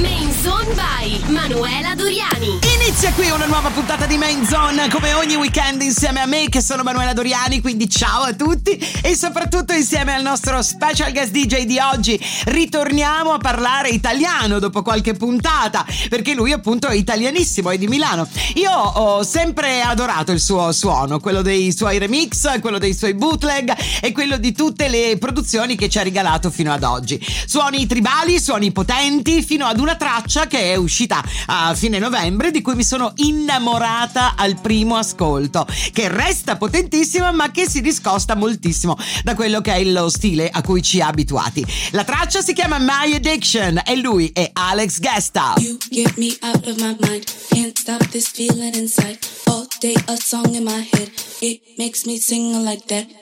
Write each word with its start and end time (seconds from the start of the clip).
Main 0.00 0.32
Zone 0.42 0.72
by 0.74 1.20
Manuela 1.30 1.94
Doriani. 1.94 2.58
Inizia 2.82 3.12
qui 3.12 3.28
una 3.30 3.46
nuova 3.46 3.68
puntata 3.68 4.06
di 4.06 4.16
Main 4.16 4.46
Zone, 4.46 4.88
come 4.88 5.12
ogni 5.12 5.36
weekend 5.36 5.82
insieme 5.82 6.20
a 6.20 6.26
me 6.26 6.48
che 6.48 6.62
sono 6.62 6.82
Manuela 6.82 7.12
Doriani, 7.12 7.60
quindi 7.60 7.88
ciao 7.88 8.22
a 8.22 8.32
tutti 8.32 8.76
e 9.02 9.14
soprattutto 9.14 9.72
insieme 9.74 10.14
al 10.14 10.22
nostro 10.22 10.62
special 10.62 11.12
guest 11.12 11.32
DJ 11.32 11.64
di 11.64 11.78
oggi. 11.78 12.18
Ritorniamo 12.46 13.32
a 13.32 13.38
parlare 13.38 13.90
italiano 13.90 14.58
dopo 14.58 14.82
qualche 14.82 15.12
puntata, 15.12 15.84
perché 16.08 16.34
lui 16.34 16.52
appunto 16.52 16.88
è 16.88 16.94
italianissimo, 16.94 17.70
è 17.70 17.76
di 17.76 17.86
Milano. 17.86 18.26
Io 18.54 18.72
ho 18.72 19.22
sempre 19.22 19.82
adorato 19.82 20.32
il 20.32 20.40
suo 20.40 20.72
suono, 20.72 21.20
quello 21.20 21.42
dei 21.42 21.72
suoi 21.72 21.98
remix, 21.98 22.58
quello 22.60 22.78
dei 22.78 22.94
suoi 22.94 23.14
bootleg 23.14 23.72
e 24.00 24.12
quello 24.12 24.38
di 24.38 24.52
tutte 24.52 24.88
le 24.88 25.16
produzioni 25.18 25.76
che 25.76 25.88
ci 25.88 25.98
ha 25.98 26.02
regalato 26.02 26.50
fino 26.50 26.72
ad 26.72 26.82
oggi. 26.84 27.24
Suoni 27.46 27.86
tribali, 27.86 28.40
suoni 28.40 28.72
potenti, 28.72 29.42
fino 29.42 29.66
ad 29.66 29.78
una 29.78 29.89
una 29.90 29.96
traccia 29.96 30.46
che 30.46 30.72
è 30.72 30.76
uscita 30.76 31.22
a 31.46 31.74
fine 31.74 31.98
novembre 31.98 32.52
di 32.52 32.62
cui 32.62 32.76
mi 32.76 32.84
sono 32.84 33.12
innamorata 33.16 34.34
al 34.36 34.60
primo 34.60 34.96
ascolto, 34.96 35.66
che 35.92 36.06
resta 36.06 36.56
potentissima 36.56 37.32
ma 37.32 37.50
che 37.50 37.68
si 37.68 37.80
discosta 37.80 38.36
moltissimo 38.36 38.96
da 39.24 39.34
quello 39.34 39.60
che 39.60 39.72
è 39.72 39.82
lo 39.82 40.08
stile 40.08 40.48
a 40.48 40.62
cui 40.62 40.80
ci 40.80 41.00
ha 41.00 41.08
abituati. 41.08 41.66
La 41.90 42.04
traccia 42.04 42.40
si 42.40 42.52
chiama 42.52 42.78
My 42.78 43.14
Addiction 43.14 43.82
e 43.84 43.96
lui 43.96 44.30
è 44.32 44.50
Alex 44.52 45.00
Gesta. 45.00 45.54
You 45.58 45.76
get 45.90 46.16
me 46.16 46.36
out 46.42 46.66
of 46.68 46.76
my 46.76 46.96
mind, 47.00 47.24
can't 47.48 47.76
stop 47.76 48.06
this 48.10 48.28
feeling 48.28 48.74
inside. 48.76 49.18
All 49.46 49.66
day 49.80 49.94
a 50.06 50.16
song 50.16 50.54
in 50.54 50.62
my 50.62 50.88
head, 50.92 51.10
it 51.40 51.60
makes 51.78 52.04
me 52.04 52.18
sing 52.18 52.62
like 52.62 52.84
that. 52.86 53.19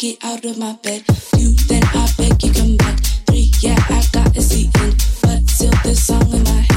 Get 0.00 0.24
out 0.24 0.42
of 0.46 0.56
my 0.56 0.72
bed. 0.82 1.04
Two, 1.36 1.52
then 1.68 1.82
I 1.84 2.08
beg 2.16 2.42
you 2.42 2.52
come 2.54 2.76
back. 2.78 2.98
Three, 3.26 3.52
yeah, 3.60 3.76
I 3.90 4.02
got 4.10 4.34
a 4.34 4.40
seat 4.40 4.74
in, 4.80 4.92
but 5.20 5.46
still 5.50 5.72
this 5.84 6.06
song 6.06 6.32
in 6.32 6.42
my 6.42 6.50
head. 6.52 6.69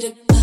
did 0.00 0.16
a 0.28 0.33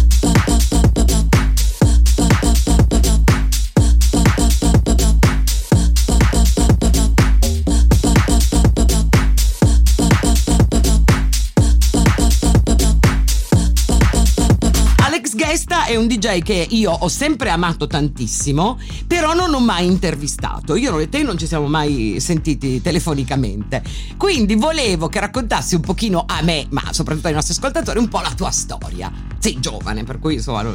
DJ 15.56 16.42
che 16.44 16.66
io 16.70 16.92
ho 16.92 17.08
sempre 17.10 17.50
amato 17.50 17.86
tantissimo, 17.86 18.80
però 19.06 19.34
non 19.34 19.54
ho 19.54 19.60
mai 19.60 19.86
intervistato. 19.86 20.76
Io 20.76 20.98
e 21.00 21.10
te 21.10 21.24
non 21.24 21.38
ci 21.38 21.46
siamo 21.46 21.68
mai 21.68 22.18
sentiti 22.20 22.82
telefonicamente. 22.82 23.82
Quindi 24.16 24.56
volevo 24.56 25.10
che 25.10 25.20
raccontassi 25.20 25.76
un 25.76 25.82
pochino 25.82 26.24
a 26.26 26.42
me, 26.42 26.68
ma 26.70 26.84
soprattutto 26.92 27.28
ai 27.28 27.34
nostri 27.34 27.54
ascoltatori, 27.54 28.00
un 28.00 28.08
po' 28.08 28.22
la 28.22 28.32
tua 28.34 28.50
storia. 28.52 29.12
Sei 29.40 29.60
giovane, 29.60 30.04
per 30.04 30.20
cui 30.20 30.36
insomma 30.36 30.64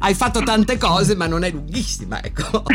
hai 0.00 0.14
fatto 0.14 0.42
tante 0.42 0.76
cose, 0.76 1.14
ma 1.14 1.26
non 1.26 1.42
è 1.42 1.50
lunghissima, 1.50 2.22
ecco. 2.22 2.64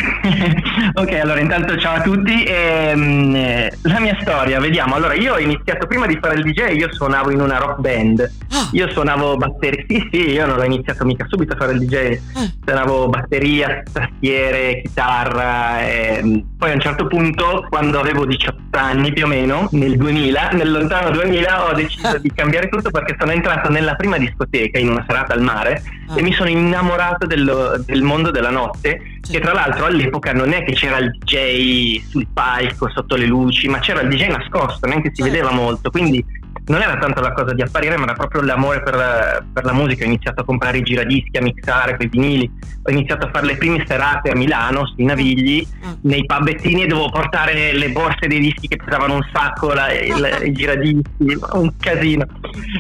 ok, 0.94 1.12
allora 1.22 1.40
intanto 1.40 1.78
ciao 1.78 1.98
a 1.98 2.02
tutti. 2.02 2.44
Ehm, 2.46 3.70
la 3.82 4.00
mia 4.00 4.18
storia, 4.22 4.60
vediamo. 4.60 4.96
Allora, 4.96 5.14
io 5.14 5.34
ho 5.34 5.40
iniziato 5.40 5.86
prima 5.86 6.08
di 6.08 6.18
fare 6.20 6.36
il 6.36 6.44
DJ, 6.44 6.76
io 6.78 6.92
suonavo 6.92 7.30
in 7.30 7.42
una 7.42 7.58
rock 7.58 7.80
band. 7.80 8.32
Ah. 8.50 8.70
Io 8.72 8.90
suonavo 8.90 9.38
batteria. 9.38 9.82
Sì, 9.94 10.08
sì, 10.12 10.30
io 10.32 10.46
non 10.48 10.63
ho 10.64 10.66
iniziato 10.66 11.06
mica 11.06 11.26
subito 11.28 11.54
a 11.54 11.58
fare 11.58 11.74
il 11.74 11.80
DJ. 11.80 12.20
Ah. 12.34 12.52
Suonavo 12.64 13.10
batteria, 13.10 13.84
tastiere, 13.92 14.82
chitarra. 14.82 15.82
E 15.82 16.18
ehm, 16.18 16.46
poi 16.58 16.72
a 16.72 16.74
un 16.74 16.80
certo 16.80 17.08
punto, 17.08 17.66
quando 17.70 18.00
avevo 18.00 18.26
18 18.26 18.78
anni 18.78 19.14
più 19.14 19.26
o 19.26 19.28
meno, 19.28 19.68
nel 19.72 19.98
2000, 19.98 20.50
nel 20.52 20.72
lontano 20.72 21.12
2000, 21.12 21.70
ho 21.70 21.74
deciso 21.74 22.18
di 22.18 22.32
cambiare 22.34 22.70
tutto 22.70 22.90
perché 22.90 23.16
sono 23.20 23.32
entrato 23.32 23.70
nella 23.70 23.96
prima 23.96 24.18
discoteca 24.18 24.80
in 24.80 24.90
una 24.90 25.04
serata 25.08 25.34
al 25.34 25.42
mare 25.42 25.84
ah. 26.08 26.18
e 26.18 26.22
mi 26.22 26.34
sono 26.34 26.50
innamorato 26.50 27.26
dello, 27.26 27.82
del 27.86 28.02
mondo 28.02 28.32
della 28.32 28.50
notte. 28.52 29.02
Che 29.24 29.40
tra 29.40 29.54
l'altro 29.54 29.86
all'epoca 29.86 30.34
non 30.34 30.52
è 30.52 30.66
che 30.66 30.74
c'era 30.74 30.98
il 30.98 31.18
DJ 31.18 32.02
sul 32.10 32.28
palco 32.34 32.90
sotto 32.90 33.16
le 33.16 33.26
luci, 33.26 33.70
ma 33.70 33.80
c'era 33.80 34.02
il 34.02 34.10
DJ 34.10 34.28
nascosto, 34.28 34.86
neanche 34.86 35.12
si 35.14 35.22
vedeva 35.22 35.52
molto. 35.52 35.90
Quindi 35.90 36.24
non 36.66 36.82
era 36.82 36.98
tanto 36.98 37.20
la 37.20 37.34
cosa 37.34 37.54
di 37.54 37.62
apparire, 37.62 37.98
ma 37.98 38.04
era 38.04 38.14
proprio 38.14 38.42
l'amore 38.42 38.82
per 38.82 38.96
la, 38.96 39.44
per 39.52 39.66
la 39.66 39.74
musica. 39.74 40.04
Ho 40.04 40.08
iniziato 40.08 40.42
a 40.42 40.46
comprare 40.46 40.78
i 40.78 40.84
giradischi, 40.84 41.38
a 41.38 41.42
mixare 41.42 41.96
quei 41.96 42.08
vinili. 42.08 42.50
Ho 42.84 42.92
iniziato 42.92 43.26
a 43.26 43.30
fare 43.30 43.48
le 43.48 43.58
prime 43.58 43.84
serate 43.86 44.30
a 44.30 44.36
Milano, 44.36 44.86
sui 44.86 45.04
Navigli, 45.04 45.66
mm. 45.86 45.92
nei 46.02 46.26
pubettini 46.26 46.84
e 46.84 46.88
dovevo 46.88 47.10
portare 47.10 47.74
le 47.74 47.90
borse 47.90 48.28
dei 48.28 48.40
dischi 48.40 48.68
che 48.68 48.78
pesavano 48.78 49.16
un 49.16 49.28
sacco, 49.34 49.74
la, 49.74 49.92
il, 49.92 50.40
i 50.48 50.52
giradischi, 50.54 51.38
un 51.54 51.72
casino. 51.78 52.26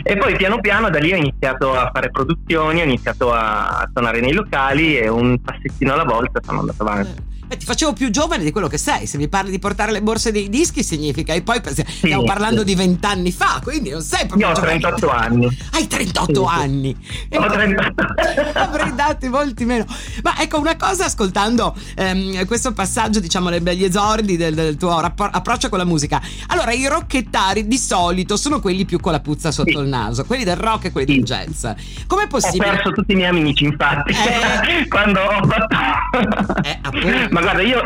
E 0.03 0.17
poi 0.17 0.35
piano 0.35 0.59
piano 0.59 0.89
da 0.89 0.99
lì 0.99 1.11
ho 1.11 1.17
iniziato 1.17 1.73
a 1.73 1.89
fare 1.93 2.09
produzioni, 2.09 2.81
ho 2.81 2.85
iniziato 2.85 3.33
a, 3.33 3.79
a 3.79 3.89
suonare 3.91 4.21
nei 4.21 4.33
locali 4.33 4.97
e 4.97 5.09
un 5.09 5.41
passettino 5.41 5.93
alla 5.93 6.05
volta 6.05 6.39
sono 6.41 6.59
andato 6.59 6.83
avanti. 6.83 7.31
Beh, 7.53 7.59
ti 7.59 7.65
facevo 7.65 7.93
più 7.93 8.09
giovane 8.09 8.43
di 8.43 8.51
quello 8.51 8.67
che 8.67 8.79
sei. 8.79 9.05
Se 9.05 9.17
mi 9.17 9.27
parli 9.27 9.51
di 9.51 9.59
portare 9.59 9.91
le 9.91 10.01
borse 10.01 10.31
dei 10.31 10.49
dischi, 10.49 10.83
significa. 10.83 11.33
E 11.33 11.43
poi 11.43 11.61
stiamo 11.63 12.21
sì, 12.21 12.25
parlando 12.25 12.59
sì. 12.59 12.65
di 12.65 12.75
vent'anni 12.75 13.31
fa, 13.31 13.59
quindi 13.61 13.91
non 13.91 14.01
sei 14.01 14.25
proprio. 14.25 14.47
Io 14.47 14.53
ho 14.53 14.59
38 14.59 15.09
anni. 15.09 15.57
Hai 15.71 15.87
38 15.87 16.33
sì, 16.33 16.55
anni. 16.55 16.97
Ho 17.35 17.45
38. 17.45 18.05
Avrei 18.57 18.95
dati 18.95 19.27
molti 19.29 19.65
meno. 19.65 19.85
Ma 20.23 20.41
ecco, 20.41 20.57
una 20.59 20.75
cosa, 20.75 21.05
ascoltando 21.05 21.75
ehm, 21.95 22.45
questo 22.47 22.73
passaggio, 22.73 23.19
diciamo, 23.19 23.51
degli 23.59 23.83
esordi 23.83 24.35
del, 24.35 24.55
del 24.55 24.75
tuo 24.75 24.99
rapport- 24.99 25.35
approccio 25.35 25.69
con 25.69 25.77
la 25.77 25.85
musica. 25.85 26.19
Allora, 26.47 26.71
i 26.71 26.87
rocchettari 26.87 27.67
di 27.67 27.77
solito 27.77 28.35
sono 28.35 28.59
quelli 28.61 28.85
più 28.85 28.99
con 28.99 29.11
la 29.11 29.19
puzza 29.19 29.51
sotto 29.51 29.79
il 29.79 29.87
naso, 29.87 30.25
quelli 30.25 30.43
del 30.43 30.57
rock 30.57 30.85
e 30.85 30.91
quelli 30.91 31.17
del 31.17 31.23
jazz. 31.23 31.67
Com'è 32.07 32.25
possibile? 32.25 32.69
Ho 32.69 32.73
perso 32.73 32.91
tutti 32.93 33.11
i 33.11 33.15
miei 33.15 33.29
amici, 33.29 33.63
infatti, 33.65 34.11
eh... 34.11 34.87
quando 34.89 35.21
ho 35.21 35.47
fatto. 35.47 36.61
Eh, 36.63 37.29
Ma 37.29 37.41
guarda, 37.43 37.61
io, 37.61 37.81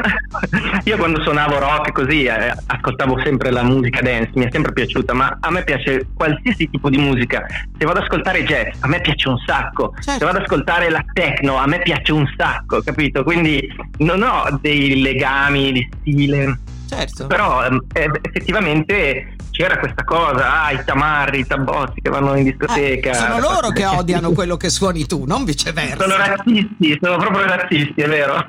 io, 0.83 0.97
quando 0.97 1.21
suonavo 1.21 1.59
rock 1.59 1.91
così 1.91 2.25
eh, 2.25 2.53
ascoltavo 2.65 3.19
sempre 3.23 3.51
la 3.51 3.63
musica 3.63 4.01
dance, 4.01 4.31
mi 4.35 4.45
è 4.45 4.49
sempre 4.51 4.71
piaciuta, 4.71 5.13
ma 5.13 5.37
a 5.39 5.51
me 5.51 5.63
piace 5.63 6.07
qualsiasi 6.13 6.69
tipo 6.69 6.89
di 6.89 6.97
musica. 6.97 7.45
Se 7.77 7.85
vado 7.85 7.99
ad 7.99 8.05
ascoltare 8.05 8.43
jazz, 8.43 8.75
a 8.81 8.87
me 8.87 9.01
piace 9.01 9.27
un 9.27 9.37
sacco. 9.45 9.93
Certo. 9.95 10.11
Se 10.11 10.25
vado 10.25 10.37
ad 10.37 10.43
ascoltare 10.43 10.89
la 10.89 11.03
techno, 11.13 11.57
a 11.57 11.67
me 11.67 11.79
piace 11.81 12.13
un 12.13 12.31
sacco, 12.37 12.81
capito? 12.81 13.23
Quindi 13.23 13.67
non 13.97 14.21
ho 14.21 14.57
dei 14.61 15.01
legami 15.01 15.71
di 15.71 15.89
stile. 15.99 16.57
Certo. 16.87 17.27
Però 17.27 17.65
eh, 17.65 18.11
effettivamente 18.21 19.35
c'era 19.51 19.77
questa 19.79 20.03
cosa, 20.03 20.63
ah, 20.65 20.71
i 20.71 20.83
tamarri, 20.85 21.39
i 21.39 21.45
tabozzi 21.45 21.99
che 22.01 22.09
vanno 22.09 22.35
in 22.35 22.43
discoteca. 22.43 23.09
Eh, 23.09 23.13
sono 23.13 23.39
loro 23.39 23.69
che 23.69 23.85
odiano 23.85 24.31
quello 24.31 24.55
che 24.55 24.69
suoni 24.69 25.05
tu, 25.05 25.25
non 25.25 25.43
viceversa. 25.45 25.97
Sono 25.97 26.15
razzisti, 26.15 26.97
sono 27.01 27.17
proprio 27.17 27.45
razzisti, 27.45 28.01
è 28.01 28.07
vero. 28.07 28.47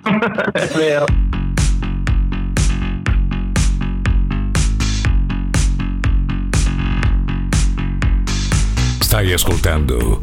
è 0.52 0.66
vero. 0.76 1.06
Stai 9.00 9.32
ascoltando 9.32 10.20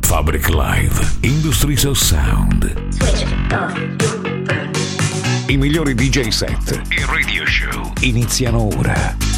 Fabric 0.00 0.48
Live 0.48 1.00
Industries 1.20 1.84
of 1.84 1.96
Sound. 1.96 2.70
I 5.52 5.58
migliori 5.58 5.94
DJ 5.94 6.28
set 6.28 6.80
e 6.88 7.04
radio 7.04 7.44
show 7.44 7.92
iniziano 8.00 8.68
ora. 8.74 9.31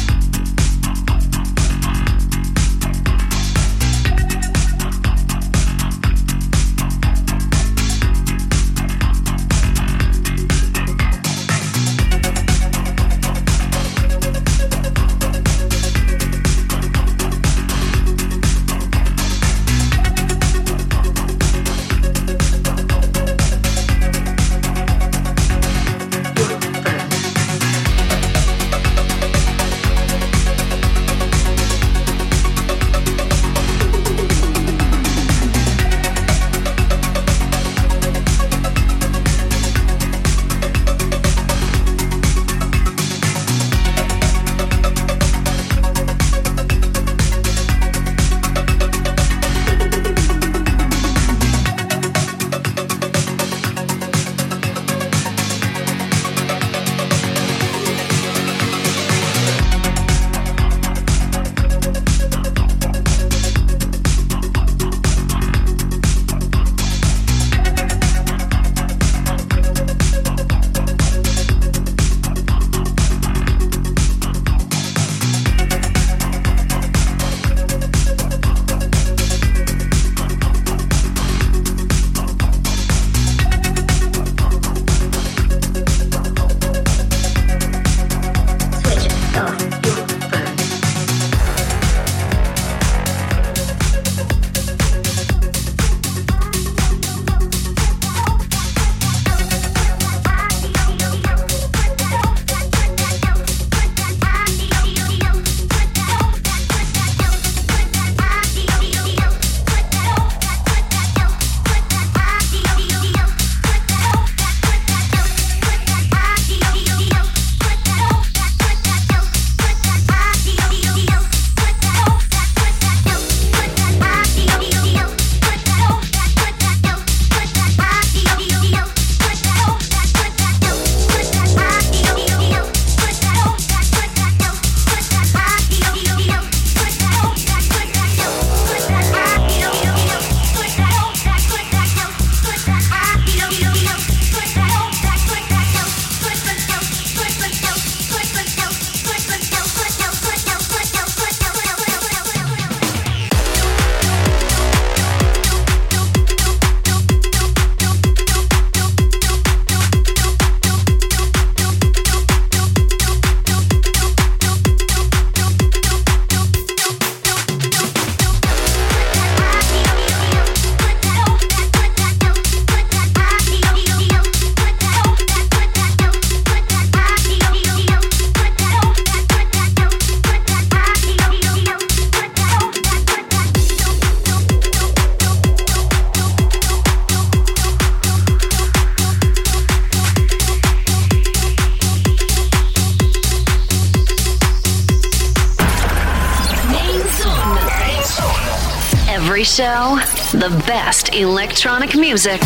Show, 199.55 199.97
the 200.33 200.49
best 200.67 201.15
electronic 201.15 201.95
music. 201.95 202.41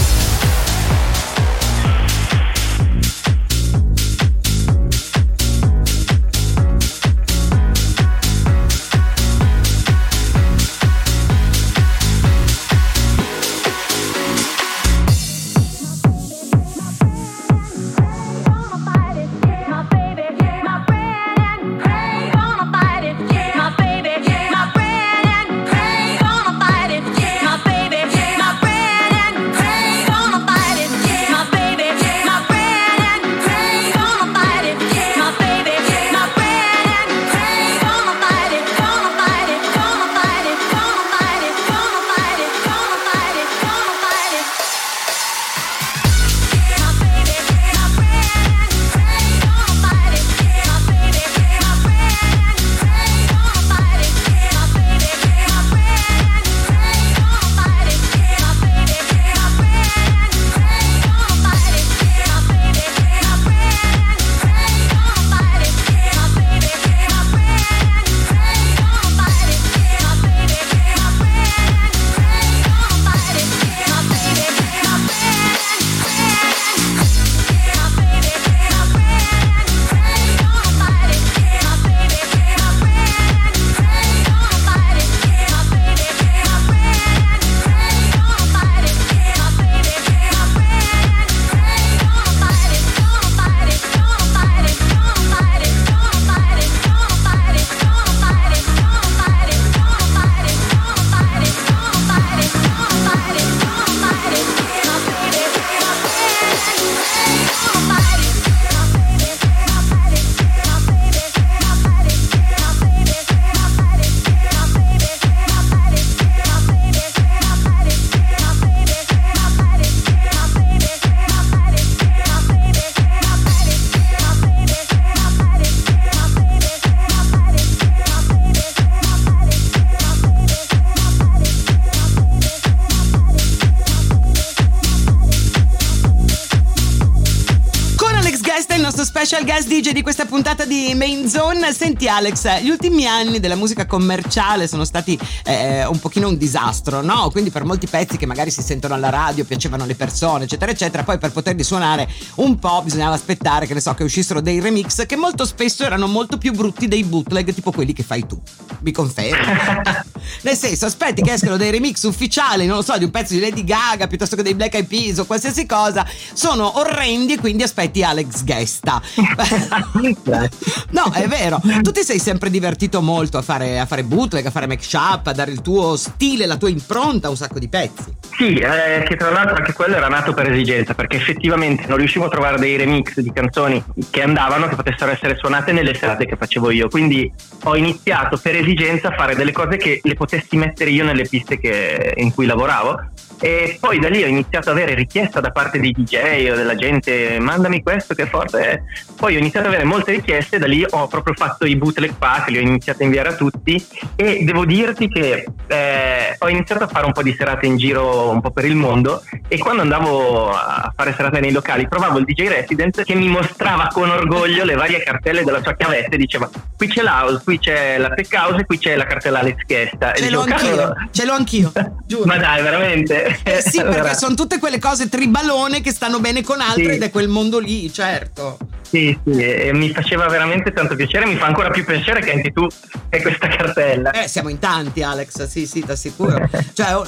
Sasha, 139.29 139.38
guest 139.49 139.67
DJ 139.67 139.93
di 139.93 140.03
questa 140.03 140.25
puntata 140.25 140.63
di 140.63 140.93
Main 140.93 141.27
Zone. 141.27 141.73
Senti 141.73 142.07
Alex, 142.07 142.61
gli 142.61 142.69
ultimi 142.69 143.07
anni 143.07 143.39
della 143.39 143.55
musica 143.55 143.87
commerciale 143.87 144.67
sono 144.67 144.85
stati 144.85 145.17
eh, 145.43 145.87
un 145.87 145.97
pochino 145.97 146.27
un 146.27 146.37
disastro, 146.37 147.01
no? 147.01 147.31
Quindi 147.31 147.49
per 147.49 147.63
molti 147.63 147.87
pezzi 147.87 148.15
che 148.15 148.27
magari 148.27 148.51
si 148.51 148.61
sentono 148.61 148.93
alla 148.93 149.09
radio, 149.09 149.45
piacevano 149.45 149.85
alle 149.85 149.95
persone, 149.95 150.43
eccetera, 150.43 150.71
eccetera, 150.71 151.01
poi 151.01 151.17
per 151.17 151.31
poterli 151.31 151.63
suonare 151.63 152.07
un 152.35 152.59
po' 152.59 152.83
bisognava 152.83 153.15
aspettare 153.15 153.65
che 153.65 153.73
ne 153.73 153.79
so 153.79 153.91
che 153.95 154.03
uscissero 154.03 154.39
dei 154.39 154.59
remix 154.59 155.07
che 155.07 155.15
molto 155.15 155.45
spesso 155.45 155.83
erano 155.83 156.05
molto 156.05 156.37
più 156.37 156.53
brutti 156.53 156.87
dei 156.87 157.03
bootleg, 157.03 157.51
tipo 157.51 157.71
quelli 157.71 157.93
che 157.93 158.03
fai 158.03 158.27
tu. 158.27 158.39
Mi 158.81 158.91
confermi? 158.91 159.47
Nel 160.43 160.55
senso, 160.55 160.85
aspetti 160.85 161.23
che 161.23 161.33
escano 161.33 161.57
dei 161.57 161.71
remix 161.71 162.03
ufficiali, 162.03 162.67
non 162.67 162.75
lo 162.75 162.81
so, 162.83 162.95
di 162.99 163.03
un 163.03 163.09
pezzo 163.09 163.33
di 163.33 163.39
Lady 163.39 163.63
Gaga 163.63 164.05
piuttosto 164.05 164.35
che 164.35 164.43
dei 164.43 164.53
Black 164.53 164.75
Eyed 164.75 164.87
Peas 164.87 165.17
o 165.17 165.25
qualsiasi 165.25 165.65
cosa, 165.65 166.05
sono 166.33 166.77
orrendi 166.77 167.33
e 167.33 167.39
quindi 167.39 167.63
aspetti 167.63 168.03
Alex 168.03 168.43
Gesta. 168.43 169.01
no, 170.91 171.11
è 171.13 171.27
vero. 171.27 171.61
Tu 171.81 171.91
ti 171.91 172.03
sei 172.03 172.19
sempre 172.19 172.49
divertito 172.49 173.01
molto 173.01 173.37
a 173.37 173.41
fare, 173.41 173.79
a 173.79 173.85
fare 173.85 174.03
bootleg, 174.03 174.45
a 174.45 174.51
fare 174.51 174.67
make-up, 174.67 175.27
a 175.27 175.31
dare 175.31 175.51
il 175.51 175.61
tuo 175.61 175.95
stile, 175.95 176.45
la 176.45 176.57
tua 176.57 176.69
impronta 176.69 177.27
a 177.27 177.29
un 177.29 177.37
sacco 177.37 177.59
di 177.59 177.67
pezzi. 177.67 178.17
Sì, 178.37 178.55
eh, 178.55 179.03
che 179.05 179.15
tra 179.15 179.31
l'altro 179.31 179.55
anche 179.55 179.73
quello 179.73 179.95
era 179.95 180.07
nato 180.07 180.33
per 180.33 180.51
esigenza, 180.51 180.93
perché 180.93 181.17
effettivamente 181.17 181.85
non 181.87 181.97
riuscivo 181.97 182.25
a 182.25 182.29
trovare 182.29 182.57
dei 182.57 182.77
remix 182.77 183.19
di 183.19 183.31
canzoni 183.31 183.83
che 184.09 184.21
andavano, 184.21 184.67
che 184.67 184.75
potessero 184.75 185.11
essere 185.11 185.35
suonate 185.37 185.71
nelle 185.71 185.93
serate 185.93 186.25
che 186.25 186.35
facevo 186.35 186.71
io. 186.71 186.89
Quindi 186.89 187.31
ho 187.63 187.75
iniziato 187.75 188.37
per 188.37 188.55
esigenza 188.55 189.09
a 189.09 189.15
fare 189.15 189.35
delle 189.35 189.51
cose 189.51 189.77
che 189.77 189.99
le 190.03 190.13
potessi 190.13 190.57
mettere 190.57 190.89
io 190.89 191.03
nelle 191.03 191.27
piste 191.27 191.59
che, 191.59 192.13
in 192.17 192.33
cui 192.33 192.45
lavoravo 192.45 192.99
e 193.39 193.77
poi 193.79 193.99
da 193.99 194.09
lì 194.09 194.23
ho 194.23 194.27
iniziato 194.27 194.69
ad 194.69 194.77
avere 194.77 194.93
richiesta 194.95 195.39
da 195.39 195.51
parte 195.51 195.79
dei 195.79 195.91
DJ 195.91 196.49
o 196.51 196.55
della 196.55 196.75
gente 196.75 197.39
mandami 197.39 197.81
questo 197.81 198.13
che 198.13 198.25
forte 198.25 198.59
è 198.59 198.81
poi 199.15 199.35
ho 199.35 199.39
iniziato 199.39 199.67
ad 199.67 199.73
avere 199.73 199.87
molte 199.87 200.11
richieste 200.11 200.57
da 200.57 200.67
lì 200.67 200.85
ho 200.89 201.07
proprio 201.07 201.33
fatto 201.35 201.65
i 201.65 201.75
bootleg 201.75 202.13
pack 202.13 202.49
li 202.49 202.57
ho 202.57 202.61
iniziato 202.61 203.01
a 203.01 203.05
inviare 203.05 203.29
a 203.29 203.33
tutti. 203.33 203.83
E 204.15 204.43
devo 204.43 204.65
dirti 204.65 205.07
che 205.07 205.45
eh, 205.67 206.35
ho 206.37 206.49
iniziato 206.49 206.83
a 206.83 206.87
fare 206.87 207.05
un 207.05 207.11
po' 207.11 207.23
di 207.23 207.35
serate 207.37 207.65
in 207.65 207.77
giro 207.77 208.29
un 208.29 208.41
po' 208.41 208.51
per 208.51 208.65
il 208.65 208.75
mondo 208.75 209.23
e 209.47 209.57
quando 209.57 209.81
andavo 209.81 210.51
a 210.51 210.91
fare 210.95 211.13
serate 211.15 211.39
nei 211.39 211.51
locali 211.51 211.87
trovavo 211.87 212.17
il 212.19 212.25
DJ 212.25 212.47
resident 212.47 213.03
che 213.03 213.15
mi 213.15 213.27
mostrava 213.27 213.87
con 213.87 214.09
orgoglio 214.09 214.63
le 214.63 214.75
varie 214.75 215.01
cartelle 215.03 215.43
della 215.43 215.61
sua 215.61 215.75
chiavetta 215.75 216.15
e 216.15 216.17
diceva 216.17 216.49
qui 216.75 216.87
c'è 216.87 217.01
l'house, 217.01 217.41
qui 217.43 217.59
c'è 217.59 217.97
la 217.97 218.09
tech 218.09 218.33
house 218.33 218.61
e 218.61 218.65
qui 218.65 218.77
c'è 218.77 218.95
la 218.95 219.05
cartella 219.05 219.39
Alex 219.39 219.63
Chiesta 219.65 220.13
ce 220.13 220.29
l'ho 220.29 220.41
anch'io, 220.41 220.93
ce 221.11 221.25
l'ho 221.25 221.33
anch'io 221.33 221.71
giuro. 222.05 222.25
ma 222.27 222.37
dai 222.37 222.61
veramente 222.61 223.28
eh 223.43 223.61
sì, 223.61 223.79
allora. 223.79 224.01
perché 224.01 224.17
sono 224.17 224.35
tutte 224.35 224.59
quelle 224.59 224.79
cose 224.79 225.09
tribalone 225.09 225.81
che 225.81 225.91
stanno 225.91 226.19
bene 226.19 226.43
con 226.43 226.61
altre 226.61 226.83
sì. 226.83 226.89
ed 226.91 227.03
è 227.03 227.09
quel 227.11 227.27
mondo 227.27 227.59
lì, 227.59 227.91
certo. 227.91 228.57
Sì, 228.89 229.15
sì, 229.23 229.39
e 229.39 229.71
mi 229.71 229.91
faceva 229.91 230.25
veramente 230.25 230.73
tanto 230.73 230.95
piacere, 230.95 231.27
mi 231.27 231.35
fa 231.35 231.45
ancora 231.45 231.69
più 231.69 231.85
piacere 231.85 232.21
che 232.21 232.31
anche 232.31 232.51
tu 232.51 232.65
hai 233.11 233.21
questa 233.21 233.47
cartella. 233.47 234.09
Eh, 234.09 234.27
siamo 234.27 234.49
in 234.49 234.57
tanti, 234.57 235.03
Alex, 235.03 235.45
sì, 235.45 235.67
sì, 235.67 235.85
ti 235.85 235.91
assicuro. 235.91 236.49
cioè, 236.73 236.99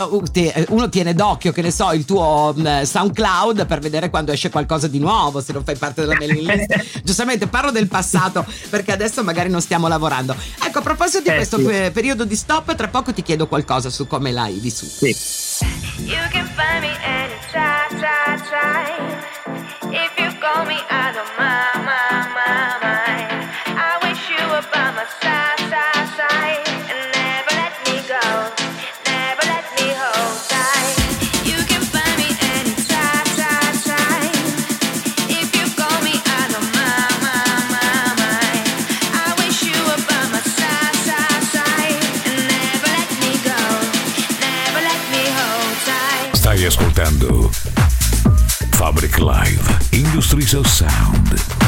uno 0.68 0.90
tiene 0.90 1.16
d'occhio, 1.16 1.52
che 1.52 1.64
ne 1.64 1.72
so, 1.72 1.92
il 1.94 2.06
tuo 2.06 2.54
mm, 2.56 2.84
SoundCloud 2.84 3.66
per 3.66 3.80
vedere 3.80 4.12
quando 4.12 4.32
esce 4.32 4.52
qualcosa 4.52 4.88
di 4.88 5.00
nuovo, 5.00 5.42
se 5.42 5.54
non 5.54 5.64
fai 5.64 5.76
parte 5.76 6.02
della 6.02 6.16
mailing 6.20 6.48
list. 6.48 7.02
Giustamente 7.04 7.48
parlo 7.48 7.72
del 7.72 7.88
passato, 7.88 8.46
perché 8.70 8.92
adesso 8.92 9.24
magari 9.24 9.50
non 9.50 9.62
stiamo 9.62 9.88
lavorando. 9.88 10.36
Ecco, 10.64 10.78
a 10.78 10.82
proposito 10.84 11.24
di 11.24 11.30
eh, 11.30 11.36
questo 11.36 11.58
sì. 11.58 11.90
periodo 11.92 12.26
di 12.26 12.36
stop, 12.36 12.76
tra 12.76 12.90
poco 12.90 13.12
ti 13.12 13.24
chiedo 13.24 13.48
qualcosa 13.48 13.90
su 13.90 14.06
come 14.06 14.32
l'hai 14.32 14.60
vissuto. 14.60 15.08
Sì. 15.08 15.16
You 16.00 16.24
can 16.32 16.48
find 16.58 16.84
me 16.84 16.94
anytime, 17.04 17.90
time, 18.02 18.40
time. 18.40 18.42
Time 18.50 19.94
If 19.94 20.12
you 20.20 20.30
call 20.42 20.66
me 20.66 20.80
out 20.90 21.16
of 21.18 21.28
my, 21.38 21.72
my, 21.88 22.30
my 22.38 22.80
mind, 22.84 23.31
Of 50.34 50.66
Sound. 50.66 51.61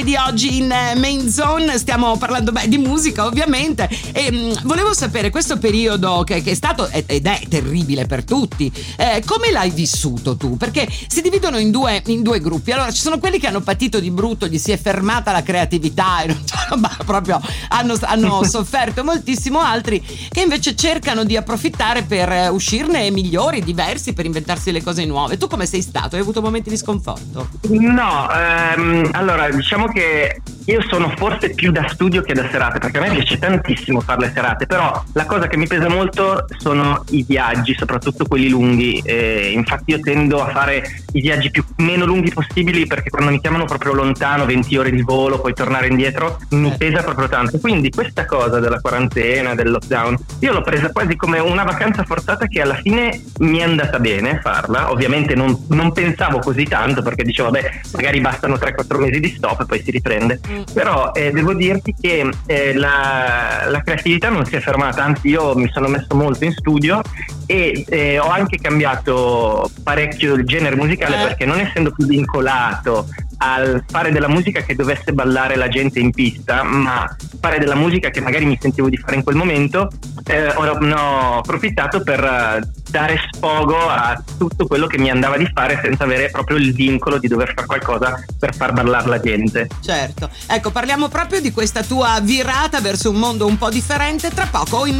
DJ 0.00 0.02
di 0.02 0.16
oggi 0.16 0.56
in 0.58 0.70
eh, 0.70 0.94
Main 0.96 1.30
Zone. 1.30 1.78
Stiamo 1.78 2.16
parlando 2.16 2.52
beh, 2.52 2.68
di 2.68 2.78
musica, 2.78 3.26
ovviamente. 3.26 3.88
E 4.12 4.30
mh, 4.30 4.62
volevo 4.64 4.94
sapere 4.94 5.30
questo 5.30 5.58
periodo 5.58 6.22
che, 6.24 6.42
che 6.42 6.52
è 6.52 6.54
stato 6.54 6.88
ed 6.88 7.26
è 7.26 7.40
terribile 7.48 8.06
per 8.06 8.24
tutti. 8.24 8.72
Eh, 8.96 9.22
come 9.24 9.50
l'hai 9.50 9.70
vissuto 9.70 10.36
tu? 10.36 10.56
Perché 10.56 10.88
si 11.06 11.20
dividono 11.20 11.58
in 11.58 11.70
due, 11.70 12.02
in 12.06 12.22
due 12.22 12.40
gruppi. 12.40 12.72
Allora, 12.72 12.90
ci 12.90 13.00
sono 13.00 13.18
quelli 13.18 13.38
che 13.38 13.46
hanno 13.46 13.60
patito 13.60 14.00
di 14.00 14.10
brutto, 14.10 14.46
gli 14.46 14.58
si 14.58 14.72
è 14.72 14.78
fermata 14.78 15.32
la 15.32 15.42
creatività 15.42 16.22
e 16.22 16.26
non, 16.28 16.44
ma 16.80 16.96
proprio 17.04 17.40
hanno, 17.68 17.96
hanno 18.02 18.42
sofferto 18.48 19.04
moltissimo. 19.04 19.60
Altri 19.60 20.02
che 20.30 20.40
invece 20.40 20.74
cercano 20.76 21.24
di 21.24 21.36
approfittare 21.36 22.02
per 22.02 22.30
eh, 22.30 22.48
uscirne 22.48 23.10
migliori, 23.10 23.62
diversi, 23.62 24.12
per 24.12 24.24
inventarsi 24.24 24.72
le 24.72 24.82
cose 24.82 25.04
nuove. 25.04 25.36
Tu 25.36 25.46
come 25.46 25.66
sei 25.66 25.82
stato? 25.82 26.16
Hai 26.16 26.22
avuto 26.22 26.40
momenti 26.40 26.70
di 26.70 26.76
sconforto? 26.76 27.48
No, 27.68 28.28
ehm, 28.30 29.10
allora 29.12 29.50
diciamo 29.50 29.89
che 29.92 30.40
io 30.70 30.82
sono 30.88 31.12
forse 31.16 31.50
più 31.50 31.72
da 31.72 31.88
studio 31.88 32.22
che 32.22 32.32
da 32.32 32.48
serate, 32.48 32.78
perché 32.78 32.98
a 32.98 33.00
me 33.00 33.10
piace 33.10 33.38
tantissimo 33.38 34.00
fare 34.00 34.20
le 34.20 34.32
serate, 34.32 34.66
però 34.66 35.02
la 35.14 35.26
cosa 35.26 35.48
che 35.48 35.56
mi 35.56 35.66
pesa 35.66 35.88
molto 35.88 36.44
sono 36.58 37.04
i 37.10 37.24
viaggi, 37.26 37.74
soprattutto 37.76 38.24
quelli 38.24 38.48
lunghi. 38.48 39.02
E 39.04 39.50
infatti 39.52 39.90
io 39.90 40.00
tendo 40.00 40.40
a 40.40 40.50
fare 40.50 40.84
i 41.12 41.20
viaggi 41.20 41.50
più, 41.50 41.64
meno 41.78 42.04
lunghi 42.04 42.30
possibili 42.30 42.86
perché 42.86 43.10
quando 43.10 43.32
mi 43.32 43.40
chiamano 43.40 43.64
proprio 43.64 43.94
lontano, 43.94 44.44
20 44.44 44.76
ore 44.76 44.90
di 44.90 45.02
volo, 45.02 45.40
poi 45.40 45.54
tornare 45.54 45.88
indietro, 45.88 46.38
mi 46.50 46.72
pesa 46.78 47.02
proprio 47.02 47.28
tanto. 47.28 47.58
Quindi 47.58 47.90
questa 47.90 48.24
cosa 48.24 48.60
della 48.60 48.80
quarantena, 48.80 49.56
del 49.56 49.70
lockdown, 49.70 50.16
io 50.38 50.52
l'ho 50.52 50.62
presa 50.62 50.92
quasi 50.92 51.16
come 51.16 51.40
una 51.40 51.64
vacanza 51.64 52.04
forzata 52.04 52.46
che 52.46 52.60
alla 52.60 52.76
fine 52.76 53.20
mi 53.38 53.58
è 53.58 53.64
andata 53.64 53.98
bene 53.98 54.38
farla. 54.40 54.92
Ovviamente 54.92 55.34
non, 55.34 55.66
non 55.70 55.92
pensavo 55.92 56.38
così 56.38 56.62
tanto 56.64 57.02
perché 57.02 57.24
dicevo, 57.24 57.50
vabbè, 57.50 57.80
magari 57.92 58.20
bastano 58.20 58.54
3-4 58.54 58.98
mesi 59.00 59.18
di 59.18 59.34
stop 59.36 59.62
e 59.62 59.66
poi 59.66 59.82
si 59.82 59.90
riprende. 59.90 60.38
Mm 60.48 60.59
però 60.72 61.12
eh, 61.12 61.30
devo 61.30 61.54
dirti 61.54 61.94
che 61.98 62.28
eh, 62.46 62.74
la, 62.74 63.66
la, 63.68 63.80
creatività 63.82 64.28
non 64.28 64.44
si 64.44 64.56
è 64.56 64.60
fermata, 64.60 65.04
anzi 65.04 65.28
io 65.28 65.54
mi 65.54 65.68
sono 65.72 65.88
messo 65.88 66.14
molto 66.14 66.44
in 66.44 66.52
studio 66.52 67.00
e 67.46 67.84
eh, 67.88 68.18
ho 68.18 68.28
anche 68.28 68.58
cambiato 68.58 69.70
parecchio 69.82 70.34
il 70.34 70.44
genere 70.44 70.76
musicale 70.76 71.20
eh. 71.20 71.26
perché 71.26 71.44
non 71.46 71.58
essendo 71.58 71.92
più 71.92 72.06
vincolato 72.06 73.06
al 73.42 73.82
fare 73.86 74.12
della 74.12 74.28
musica 74.28 74.60
che 74.60 74.74
dovesse 74.74 75.12
ballare 75.12 75.56
la 75.56 75.68
gente 75.68 75.98
in 75.98 76.10
pista, 76.10 76.62
ma 76.62 77.08
fare 77.40 77.58
della 77.58 77.74
musica 77.74 78.10
che 78.10 78.20
magari 78.20 78.44
mi 78.44 78.58
sentivo 78.60 78.88
di 78.88 78.98
fare 78.98 79.16
in 79.16 79.22
quel 79.22 79.36
momento, 79.36 79.88
eh, 80.26 80.48
ho, 80.48 80.64
ho 80.64 81.38
approfittato 81.38 82.02
per 82.02 82.60
dare 82.90 83.18
sfogo 83.30 83.88
a 83.88 84.20
tutto 84.36 84.66
quello 84.66 84.86
che 84.86 84.98
mi 84.98 85.10
andava 85.10 85.36
di 85.36 85.48
fare 85.52 85.80
senza 85.82 86.04
avere 86.04 86.30
proprio 86.30 86.56
il 86.56 86.74
vincolo 86.74 87.18
di 87.18 87.28
dover 87.28 87.52
fare 87.54 87.66
qualcosa 87.66 88.24
per 88.38 88.54
far 88.54 88.72
ballare 88.72 89.08
la 89.08 89.20
gente. 89.20 89.68
Certo, 89.80 90.28
ecco 90.46 90.70
parliamo 90.70 91.08
proprio 91.08 91.40
di 91.40 91.52
questa 91.52 91.82
tua 91.82 92.18
virata 92.20 92.80
verso 92.80 93.10
un 93.10 93.16
mondo 93.16 93.46
un 93.46 93.56
po' 93.56 93.70
differente 93.70 94.30
tra 94.30 94.46
poco 94.50 94.86
in 94.86 94.98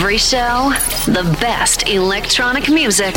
Menzone. 0.00 0.18
show, 0.18 1.12
the 1.12 1.24
best 1.40 1.88
electronic 1.88 2.68
music. 2.68 3.14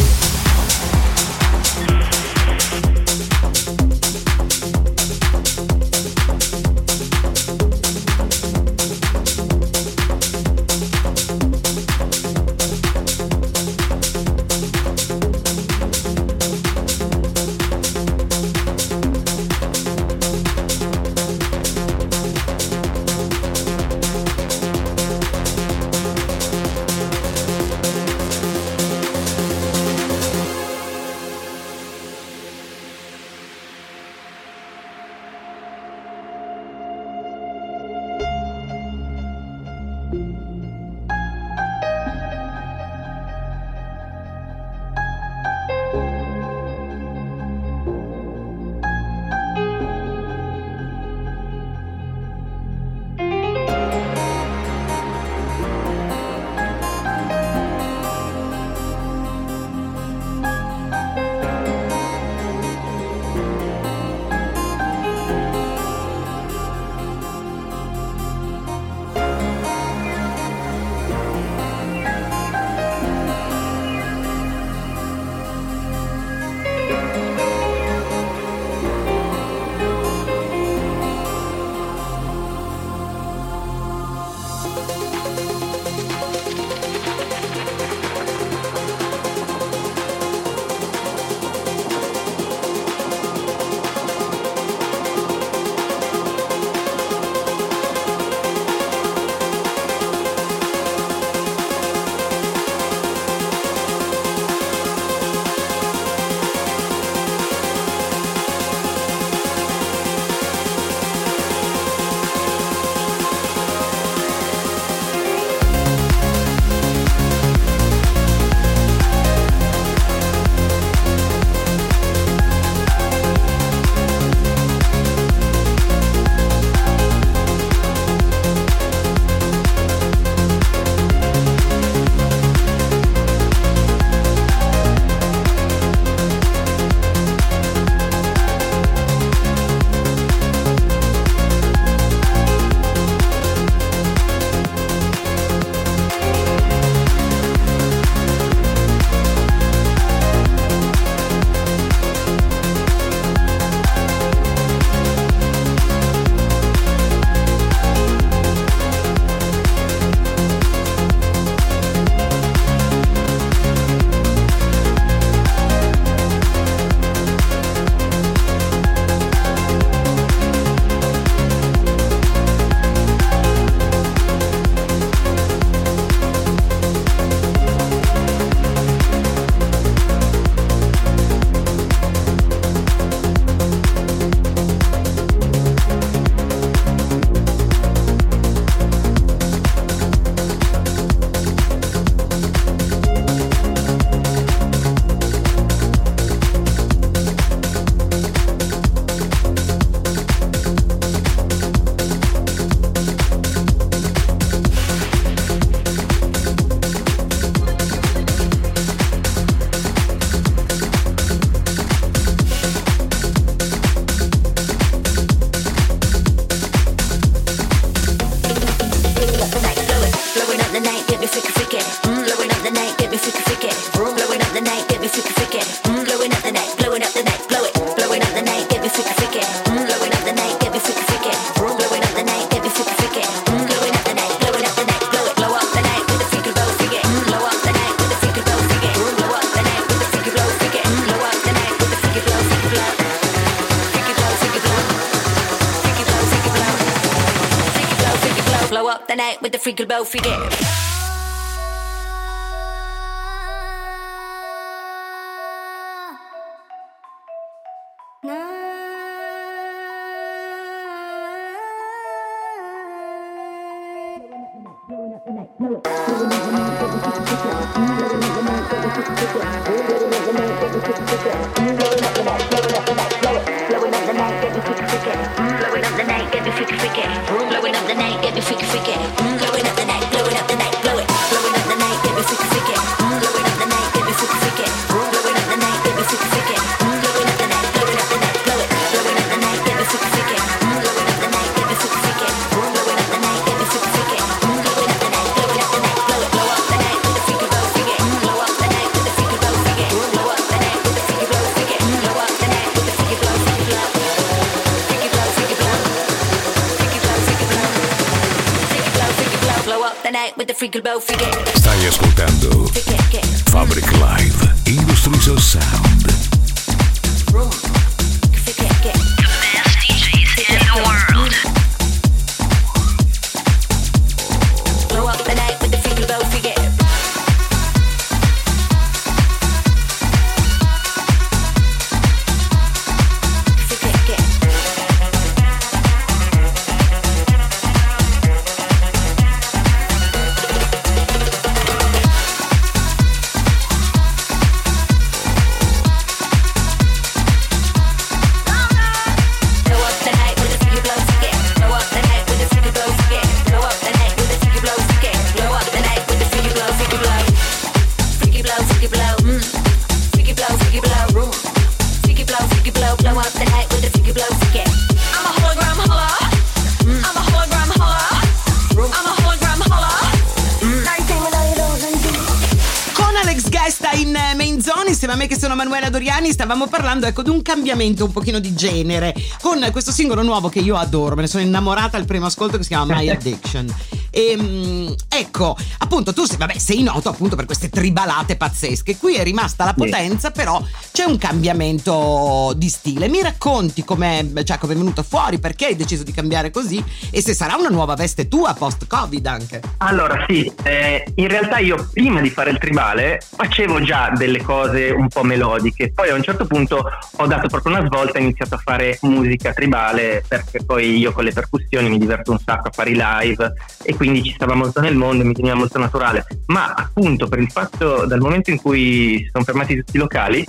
Insieme 375.04 375.22
a 375.22 375.28
me 375.28 375.28
che 375.28 375.38
sono 375.38 375.56
Manuela 375.56 375.90
Doriani, 375.90 376.32
stavamo 376.32 376.68
parlando 376.68 377.06
ecco 377.06 377.24
di 377.24 377.30
un 377.30 377.42
cambiamento 377.42 378.06
un 378.06 378.14
pochino 378.14 378.40
di 378.40 378.54
genere 378.54 379.14
con 379.42 379.60
questo 379.74 379.92
singolo 379.92 380.22
nuovo 380.22 380.48
che 380.48 380.60
io 380.60 380.78
adoro, 380.78 381.16
me 381.16 381.24
ne 381.24 381.28
sono 381.28 381.44
innamorata 381.44 381.98
al 381.98 382.06
primo 382.06 382.28
ascolto 382.28 382.56
che 382.56 382.64
si 382.64 382.70
chiama 382.70 382.96
My 382.96 383.10
Addiction. 383.12 384.03
E 384.16 384.38
mm, 384.40 384.94
ecco, 385.10 385.58
appunto 385.80 386.14
tu 386.14 386.26
sei, 386.26 386.38
vabbè, 386.38 386.60
sei 386.60 386.84
noto 386.84 387.10
appunto 387.10 387.36
per 387.36 387.46
queste 387.46 387.70
tribalate 387.70 388.36
pazzesche. 388.36 388.98
Qui 388.98 389.16
è 389.16 389.24
rimasta 389.24 389.66
la 389.66 389.74
potenza, 389.74 390.30
però 390.30 390.64
c'è 390.92 391.04
un 391.04 391.18
cambiamento 391.18 392.54
di 392.56 392.70
stile. 392.70 393.08
Mi 393.08 393.24
racconti 393.24 393.84
come 393.84 394.30
cioè, 394.44 394.60
com'è 394.60 394.76
venuto 394.76 395.02
fuori, 395.02 395.40
perché 395.40 395.66
hai 395.66 395.76
deciso 395.76 396.04
di 396.04 396.12
cambiare 396.12 396.52
così 396.52 396.84
e 397.10 397.22
se 397.24 397.34
sarà 397.34 397.56
una 397.56 397.70
nuova 397.70 397.96
veste 397.96 398.28
tua 398.28 398.54
post-Covid 398.54 399.26
anche. 399.26 399.62
Allora 399.78 400.24
sì, 400.28 400.52
eh, 400.62 401.04
in 401.16 401.28
realtà 401.28 401.58
io 401.58 401.90
prima 401.92 402.22
di 402.22 402.30
fare 402.30 402.52
il 402.52 402.60
tribale 402.60 403.20
facevo 403.36 403.82
già 403.82 404.12
delle 404.16 404.44
cose 404.44 404.92
un 404.92 405.08
po' 405.08 405.24
melodiche, 405.24 405.92
poi 405.92 406.10
a 406.12 406.14
un 406.14 406.22
certo 406.22 406.46
punto 406.46 406.86
ho 407.16 407.26
dato 407.26 407.48
proprio 407.48 407.76
una 407.76 407.86
svolta 407.88 408.20
e 408.20 408.22
ho 408.22 408.24
iniziato 408.26 408.56
a 408.56 408.60
fare 408.60 409.00
musica 409.02 409.54
tribale 409.54 410.24
perché 410.28 410.64
poi 410.64 410.98
io 410.98 411.12
con 411.12 411.24
le 411.24 411.32
percussioni 411.32 411.90
mi 411.90 411.98
diverto 411.98 412.30
un 412.30 412.38
sacco 412.38 412.68
a 412.68 412.72
fare 412.72 412.92
i 412.92 412.96
live 412.96 413.54
e 413.82 413.96
quindi 413.96 414.02
ci 414.24 414.34
stava 414.34 414.56
molto 414.56 414.82
nel 414.82 414.96
mondo 414.96 415.24
mi 415.24 415.34
veniva 415.34 415.56
molto 415.56 415.80
naturale, 415.80 416.26
ma 416.48 416.74
appunto 416.74 417.28
per 417.28 417.40
il 417.40 417.52
fatto 417.52 418.06
dal 418.06 418.20
momento 418.20 418.50
in 418.52 418.58
cui 418.58 419.18
si 419.18 419.30
sono 419.32 419.44
fermati 419.44 419.76
tutti 419.78 419.96
i 419.96 420.00
locali 420.00 420.46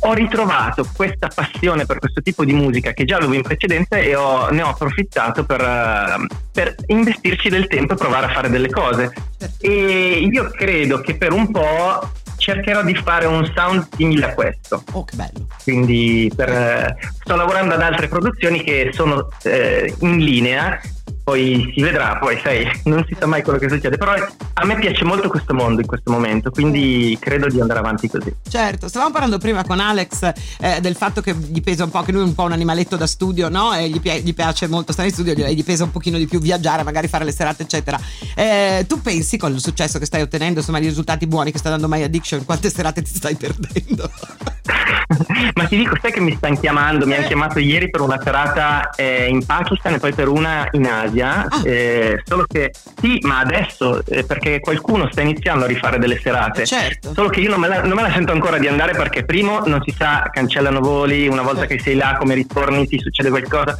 ho 0.00 0.12
ritrovato 0.12 0.86
questa 0.94 1.28
passione 1.28 1.84
per 1.84 1.98
questo 1.98 2.22
tipo 2.22 2.44
di 2.44 2.52
musica 2.52 2.92
che 2.92 3.04
già 3.04 3.16
avevo 3.16 3.34
in 3.34 3.42
precedenza 3.42 3.96
e 3.96 4.14
ho- 4.14 4.48
ne 4.50 4.62
ho 4.62 4.68
approfittato 4.68 5.44
per, 5.44 5.60
eh, 5.60 6.26
per 6.52 6.74
investirci 6.86 7.48
del 7.48 7.66
tempo 7.66 7.94
e 7.94 7.96
provare 7.96 8.26
a 8.26 8.30
fare 8.30 8.48
delle 8.48 8.70
cose. 8.70 9.12
E 9.58 10.28
io 10.30 10.50
credo 10.50 11.00
che 11.00 11.16
per 11.16 11.32
un 11.32 11.50
po' 11.50 12.12
cercherò 12.36 12.84
di 12.84 12.94
fare 12.94 13.26
un 13.26 13.50
sound 13.54 13.88
simile 13.96 14.26
a 14.26 14.34
questo. 14.34 14.82
Oh, 14.92 15.04
che 15.04 15.16
bello. 15.16 15.46
Quindi 15.62 16.30
per, 16.34 16.48
eh, 16.48 16.96
sto 17.20 17.34
lavorando 17.34 17.74
ad 17.74 17.82
altre 17.82 18.08
produzioni 18.08 18.62
che 18.62 18.90
sono 18.92 19.28
eh, 19.42 19.92
in 20.00 20.18
linea. 20.18 20.80
Poi 21.28 21.70
si 21.74 21.82
vedrà, 21.82 22.16
poi 22.16 22.40
sai, 22.42 22.66
non 22.84 23.04
si 23.06 23.14
sa 23.18 23.26
mai 23.26 23.42
quello 23.42 23.58
che 23.58 23.68
succede. 23.68 23.98
Però 23.98 24.12
a 24.12 24.64
me 24.64 24.78
piace 24.78 25.04
molto 25.04 25.28
questo 25.28 25.52
mondo 25.52 25.82
in 25.82 25.86
questo 25.86 26.10
momento, 26.10 26.50
quindi 26.50 27.18
credo 27.20 27.48
di 27.48 27.60
andare 27.60 27.80
avanti 27.80 28.08
così. 28.08 28.34
Certo, 28.48 28.88
stavamo 28.88 29.10
parlando 29.10 29.36
prima 29.36 29.62
con 29.62 29.78
Alex 29.78 30.32
eh, 30.58 30.80
del 30.80 30.94
fatto 30.94 31.20
che 31.20 31.34
gli 31.34 31.60
pesa 31.60 31.84
un 31.84 31.90
po', 31.90 32.00
che 32.00 32.12
lui 32.12 32.22
è 32.22 32.24
un 32.24 32.34
po' 32.34 32.44
un 32.44 32.52
animaletto 32.52 32.96
da 32.96 33.06
studio, 33.06 33.50
no? 33.50 33.74
E 33.74 33.90
gli, 33.90 34.00
gli 34.00 34.32
piace 34.32 34.68
molto 34.68 34.92
stare 34.92 35.08
in 35.08 35.14
studio, 35.14 35.34
gli, 35.34 35.44
gli 35.44 35.64
pesa 35.64 35.84
un 35.84 35.90
pochino 35.90 36.16
di 36.16 36.26
più 36.26 36.40
viaggiare, 36.40 36.82
magari 36.82 37.08
fare 37.08 37.26
le 37.26 37.32
serate, 37.32 37.64
eccetera. 37.64 38.00
Eh, 38.34 38.86
tu 38.88 39.02
pensi 39.02 39.36
con 39.36 39.52
il 39.52 39.60
successo 39.60 39.98
che 39.98 40.06
stai 40.06 40.22
ottenendo, 40.22 40.60
insomma, 40.60 40.78
i 40.78 40.86
risultati 40.86 41.26
buoni 41.26 41.52
che 41.52 41.58
sta 41.58 41.68
dando 41.68 41.88
My 41.88 42.02
Addiction, 42.04 42.46
quante 42.46 42.70
serate 42.70 43.02
ti 43.02 43.14
stai 43.14 43.34
perdendo? 43.34 44.10
Ma 45.54 45.64
ti 45.64 45.76
dico, 45.76 45.96
sai 46.00 46.12
che 46.12 46.20
mi 46.20 46.34
stanno 46.36 46.58
chiamando? 46.58 47.06
Mi 47.06 47.14
hanno 47.14 47.26
chiamato 47.26 47.58
ieri 47.58 47.90
per 47.90 48.00
una 48.00 48.20
serata 48.22 48.90
eh, 48.90 49.26
in 49.28 49.44
Pakistan 49.44 49.94
e 49.94 49.98
poi 49.98 50.12
per 50.12 50.28
una 50.28 50.68
in 50.72 50.86
Asia. 50.86 51.46
eh, 51.64 52.20
solo 52.24 52.44
che 52.46 52.72
sì, 53.00 53.18
ma 53.22 53.38
adesso 53.40 54.04
eh, 54.06 54.24
perché 54.24 54.60
qualcuno 54.60 55.08
sta 55.10 55.22
iniziando 55.22 55.64
a 55.64 55.68
rifare 55.68 55.98
delle 55.98 56.18
serate. 56.18 56.66
certo. 56.66 57.12
Solo 57.14 57.28
che 57.28 57.40
io 57.40 57.50
non 57.50 57.60
me, 57.60 57.68
la, 57.68 57.82
non 57.82 57.94
me 57.96 58.02
la 58.02 58.10
sento 58.12 58.32
ancora 58.32 58.58
di 58.58 58.66
andare 58.68 58.92
perché 58.94 59.24
primo 59.24 59.60
non 59.66 59.82
si 59.84 59.94
sa, 59.96 60.28
cancellano 60.32 60.80
voli, 60.80 61.26
una 61.28 61.42
volta 61.42 61.60
Certo. 61.60 61.74
che 61.74 61.80
sei 61.82 61.94
là 61.96 62.16
come 62.18 62.34
ritorni 62.34 62.86
ti 62.86 62.98
succede 63.00 63.30
qualcosa. 63.30 63.76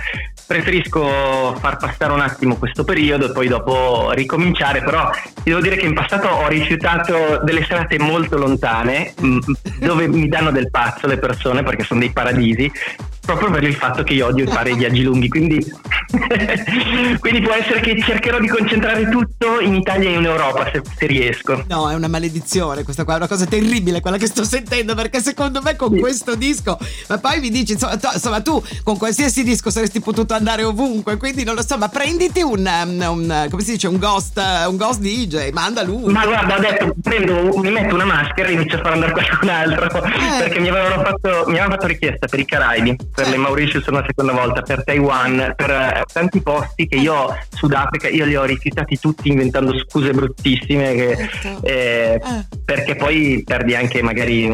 Preferisco 0.46 1.54
far 1.60 1.76
passare 1.76 2.12
un 2.12 2.20
attimo 2.20 2.56
questo 2.56 2.82
periodo 2.82 3.26
e 3.28 3.32
poi 3.32 3.48
dopo 3.48 4.10
ricominciare, 4.12 4.82
però 4.82 5.10
ti 5.10 5.42
devo 5.50 5.60
dire 5.60 5.76
che 5.76 5.84
in 5.86 5.92
passato 5.92 6.26
ho 6.28 6.48
rifiutato 6.48 7.40
delle 7.44 7.62
serate 7.64 7.98
molto 7.98 8.38
lontane 8.38 9.12
mh, 9.20 9.38
dove 9.80 10.08
mi 10.08 10.26
danno 10.26 10.50
del 10.50 10.70
pazzo 10.78 11.08
le 11.08 11.18
persone 11.18 11.64
perché 11.64 11.82
sono 11.82 11.98
dei 11.98 12.10
paradisi 12.10 12.70
proprio 13.28 13.50
per 13.50 13.62
il 13.64 13.74
fatto 13.74 14.02
che 14.02 14.14
io 14.14 14.26
odio 14.26 14.46
fare 14.50 14.70
i 14.70 14.74
viaggi 14.76 15.02
lunghi 15.02 15.28
quindi, 15.28 15.58
quindi 17.20 17.40
può 17.42 17.52
essere 17.52 17.80
che 17.80 18.00
cercherò 18.02 18.38
di 18.38 18.48
concentrare 18.48 19.08
tutto 19.08 19.60
in 19.60 19.74
Italia 19.74 20.08
e 20.08 20.12
in 20.14 20.24
Europa 20.24 20.70
se, 20.72 20.82
se 20.96 21.06
riesco 21.06 21.64
No, 21.68 21.90
è 21.90 21.94
una 21.94 22.08
maledizione 22.08 22.82
questa 22.84 23.04
qua, 23.04 23.14
è 23.14 23.16
una 23.18 23.28
cosa 23.28 23.44
terribile 23.46 24.00
quella 24.00 24.16
che 24.16 24.26
sto 24.26 24.44
sentendo 24.44 24.94
perché 24.94 25.20
secondo 25.20 25.60
me 25.62 25.76
con 25.76 25.92
Sì. 25.92 25.98
questo 26.00 26.34
disco, 26.36 26.78
ma 27.08 27.18
poi 27.18 27.40
mi 27.40 27.50
dici, 27.50 27.72
insomma 27.72 27.96
tu, 27.96 28.08
insomma, 28.12 28.40
tu 28.40 28.62
con 28.82 28.96
qualsiasi 28.98 29.42
disco 29.42 29.70
saresti 29.70 30.00
potuto 30.00 30.34
andare 30.34 30.62
ovunque, 30.64 31.16
quindi 31.16 31.44
non 31.44 31.54
lo 31.54 31.62
so, 31.62 31.76
ma 31.78 31.88
prenditi 31.88 32.40
un, 32.42 32.58
um, 32.84 33.00
un- 33.10 33.46
come 33.50 33.62
si 33.62 33.72
dice, 33.72 33.88
un 33.88 33.98
ghost, 33.98 34.40
un 34.68 34.76
ghost 34.76 35.00
DJ, 35.00 35.50
manda 35.52 35.82
lui. 35.82 36.12
Ma 36.12 36.24
guarda, 36.26 36.56
ho 36.56 36.60
detto, 36.60 36.94
prendo, 37.02 37.56
mi 37.58 37.70
metto 37.70 37.94
una 37.94 38.04
maschera 38.04 38.48
e 38.48 38.52
inizio 38.52 38.78
a 38.78 38.82
far 38.82 38.92
andare 38.92 39.12
qualcun 39.12 39.48
altro. 39.48 40.00
Perché 40.38 40.60
mi 40.60 40.68
avevano 40.68 41.02
fatto, 41.02 41.28
mi 41.46 41.52
avevano 41.58 41.70
fatto 41.72 41.86
richiesta 41.86 42.26
per 42.26 42.38
i 42.38 42.44
Caraibi, 42.44 42.96
per 43.18 43.26
Eh. 43.26 43.30
le 43.30 43.36
Mauritius 43.38 43.86
una 43.86 44.04
seconda 44.06 44.32
volta, 44.32 44.62
per 44.62 44.84
Taiwan, 44.84 45.54
per 45.56 45.70
eh, 45.70 46.04
tanti 46.12 46.40
posti 46.40 46.86
che 46.86 46.96
io 46.96 47.36
Sudafrica 47.50 48.08
io 48.08 48.24
li 48.24 48.36
ho 48.36 48.44
rifiutati 48.44 48.96
tutti 48.98 49.28
inventando 49.28 49.76
scuse 49.76 50.12
bruttissime 50.12 50.94
che, 50.94 51.28
Certo. 51.40 51.66
eh, 51.66 52.20
Ah. 52.22 52.44
perché 52.64 52.94
poi 52.94 53.42
perdi 53.44 53.74
anche 53.74 54.02
magari 54.02 54.46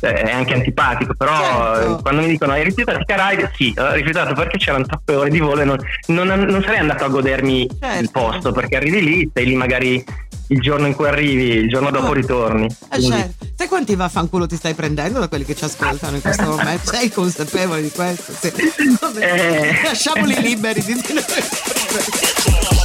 cioè, 0.00 0.12
è 0.12 0.30
anche 0.32 0.52
antipatico 0.54 1.14
però 1.16 1.34
Certo. 1.74 1.98
eh, 1.98 2.02
quando 2.02 2.20
mi 2.22 2.28
dicono 2.28 2.52
hai 2.52 2.64
rifiutato 2.64 3.00
Caraibi 3.06 3.48
sì 3.54 3.72
ho 3.78 3.92
rifiutato 3.92 4.34
perché 4.34 4.58
c'erano 4.58 4.84
troppe 4.84 5.14
ore 5.14 5.30
di 5.30 5.38
volo 5.38 5.60
e 5.62 5.64
non, 5.64 5.78
non- 6.08 6.26
non 6.40 6.62
sarei 6.62 6.78
andato 6.80 7.04
a 7.04 7.08
godermi 7.08 7.68
Certo. 7.80 8.02
il 8.02 8.10
posto 8.10 8.52
perché 8.52 8.76
arrivi 8.76 9.02
lì 9.02 9.28
stai 9.30 9.46
lì 9.46 9.54
magari 9.54 10.04
il 10.48 10.60
giorno 10.60 10.86
in 10.86 10.94
cui 10.94 11.06
arrivi 11.06 11.50
il 11.50 11.68
giorno 11.68 11.90
dopo 11.90 12.08
Oh. 12.08 12.12
ritorni 12.12 12.66
Eh, 12.66 12.96
Quindi- 12.96 13.16
certo. 13.16 13.46
Sai 13.58 13.66
quanti 13.68 13.94
vaffanculo 13.96 14.46
ti 14.46 14.54
stai 14.56 14.74
prendendo 14.74 15.18
da 15.18 15.28
quelli 15.28 15.44
che 15.44 15.54
ci 15.56 15.64
ascoltano 15.64 16.14
in 16.16 16.22
questo 16.22 16.44
momento? 16.44 16.90
Sei 16.94 17.10
consapevole 17.10 17.82
di 17.82 17.90
questo? 17.90 18.32
Sì. 18.32 18.52
Eh. 19.20 19.80
Lasciamoli 19.84 20.40
liberi 20.40 20.80
di 20.82 20.94
dire 20.94 21.24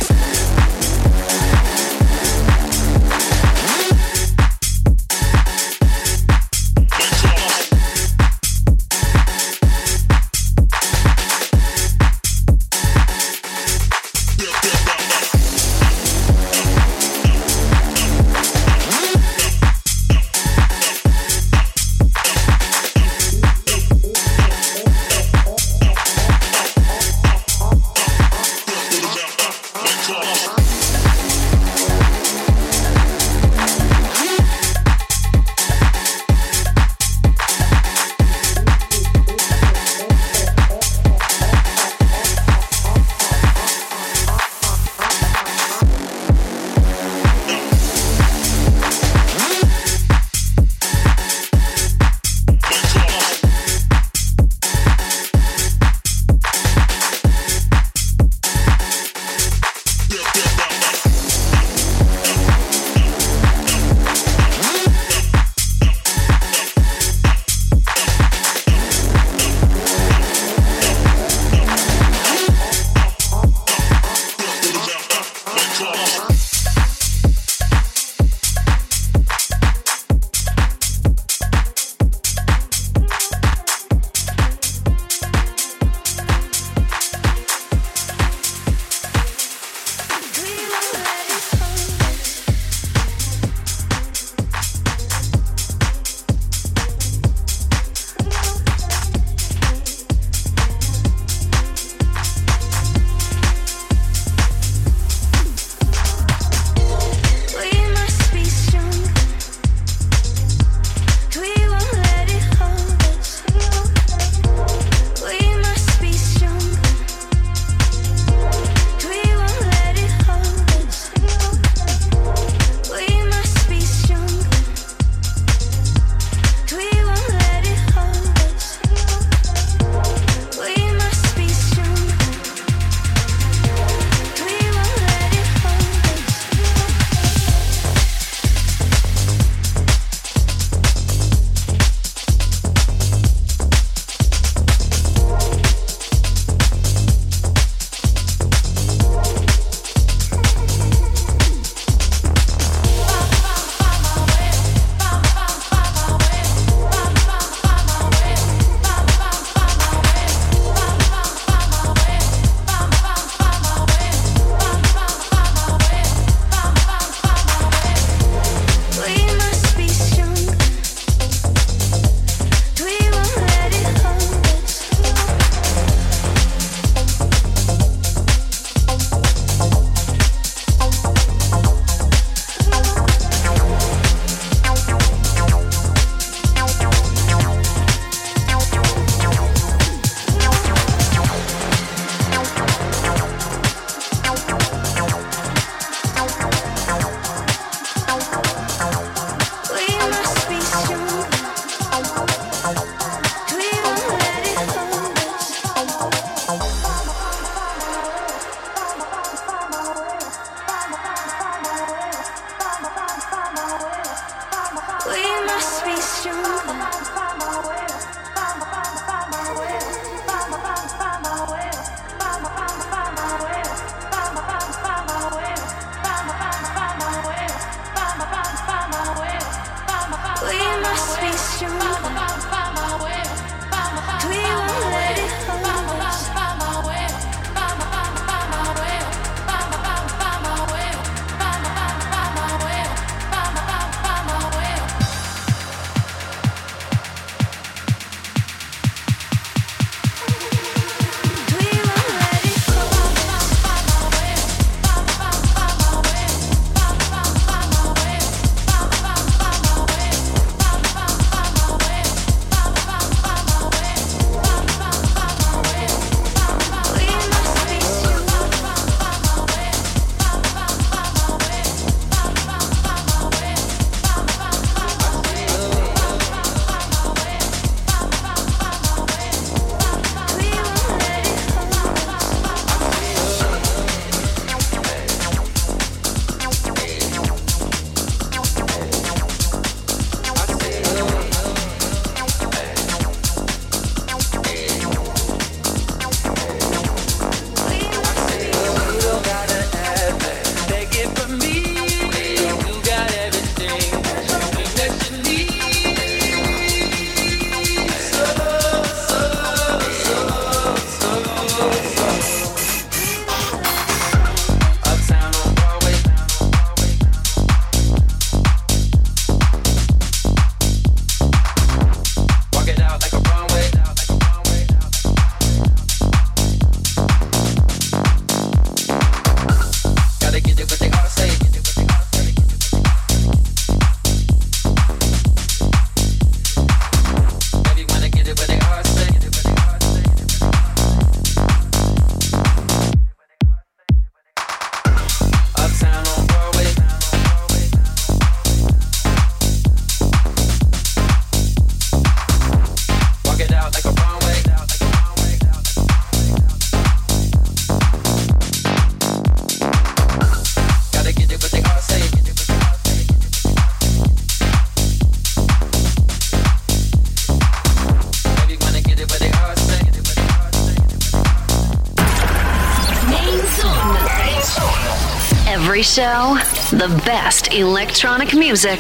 show, 375.94 376.36
the 376.72 376.90
best 377.06 377.54
electronic 377.54 378.34
music. 378.34 378.80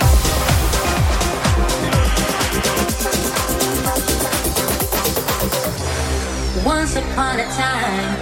Once 6.65 6.95
upon 6.95 7.39
a 7.39 7.45
time, 7.53 8.17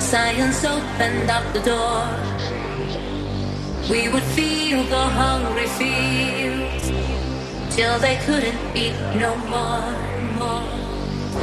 science 0.00 0.64
opened 0.64 1.28
up 1.28 1.44
the 1.52 1.60
door. 1.60 2.08
We 3.90 4.08
would 4.08 4.22
feel 4.22 4.82
the 4.84 5.04
hungry 5.20 5.66
fields 5.66 6.88
till 7.76 7.98
they 7.98 8.16
couldn't 8.24 8.58
eat 8.74 8.96
no 9.20 9.36
more, 9.52 9.84
more. 10.38 10.66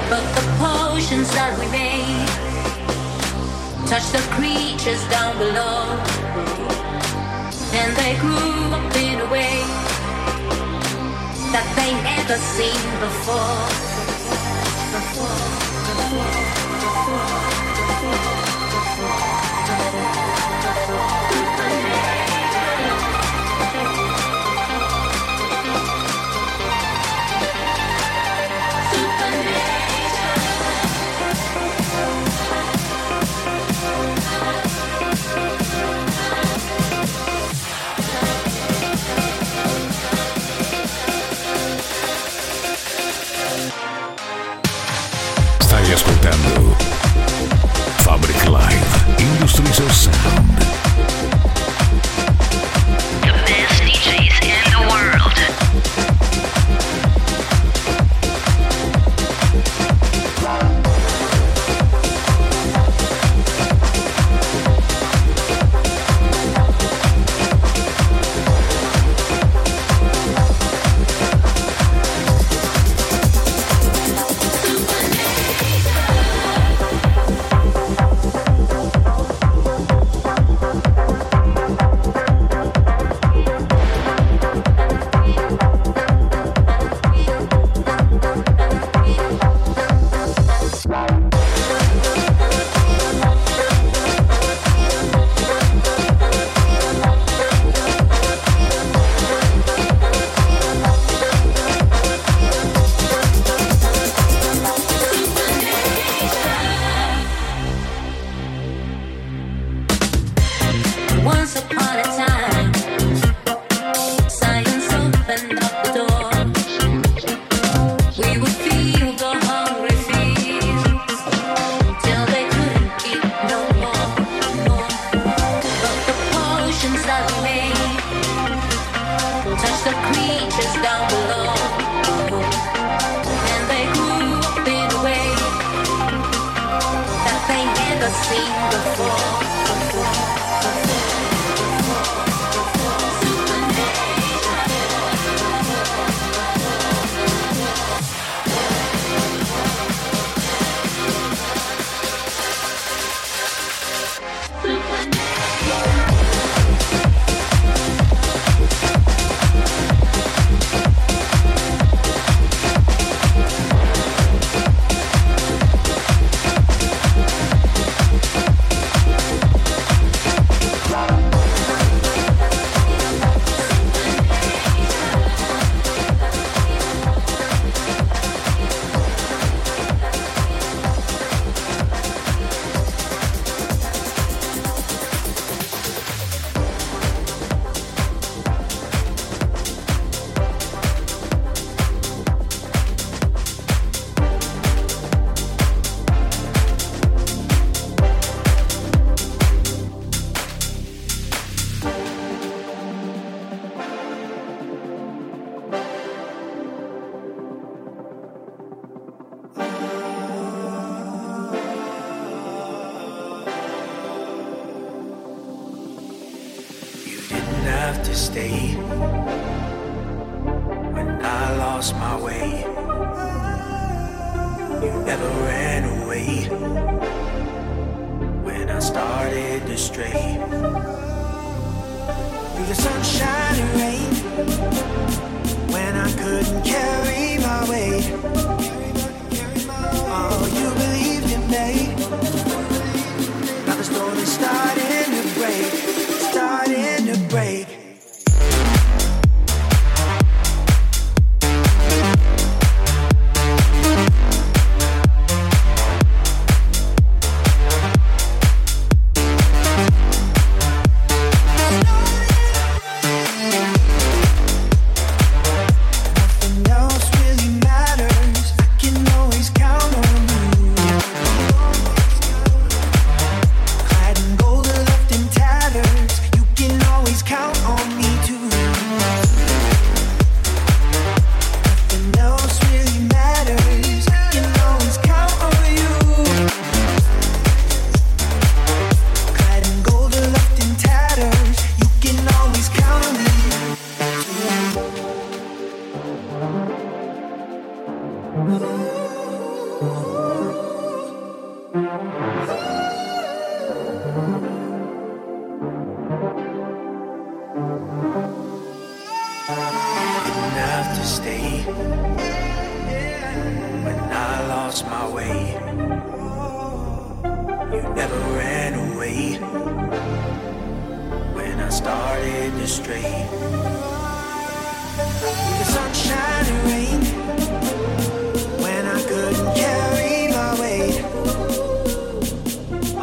But 0.10 0.24
the 0.34 0.42
potions 0.58 1.30
that 1.36 1.60
we 1.60 1.68
made 1.68 2.51
touched 3.92 4.14
the 4.14 4.20
creatures 4.36 5.04
down 5.10 5.38
below, 5.38 5.84
and 7.74 7.94
they 7.98 8.16
grew 8.22 8.72
up 8.72 8.96
in 8.96 9.20
a 9.20 9.30
way 9.30 9.60
that 11.52 11.68
they 11.76 11.92
never 12.02 12.38
seen 12.38 13.00
before. 13.02 13.91
Fabric 48.12 48.50
Live 48.50 49.20
Industries 49.22 49.80
of 49.80 50.51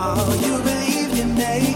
Oh, 0.01 0.33
you 0.41 0.63
believed 0.63 1.19
in 1.19 1.35
me. 1.35 1.68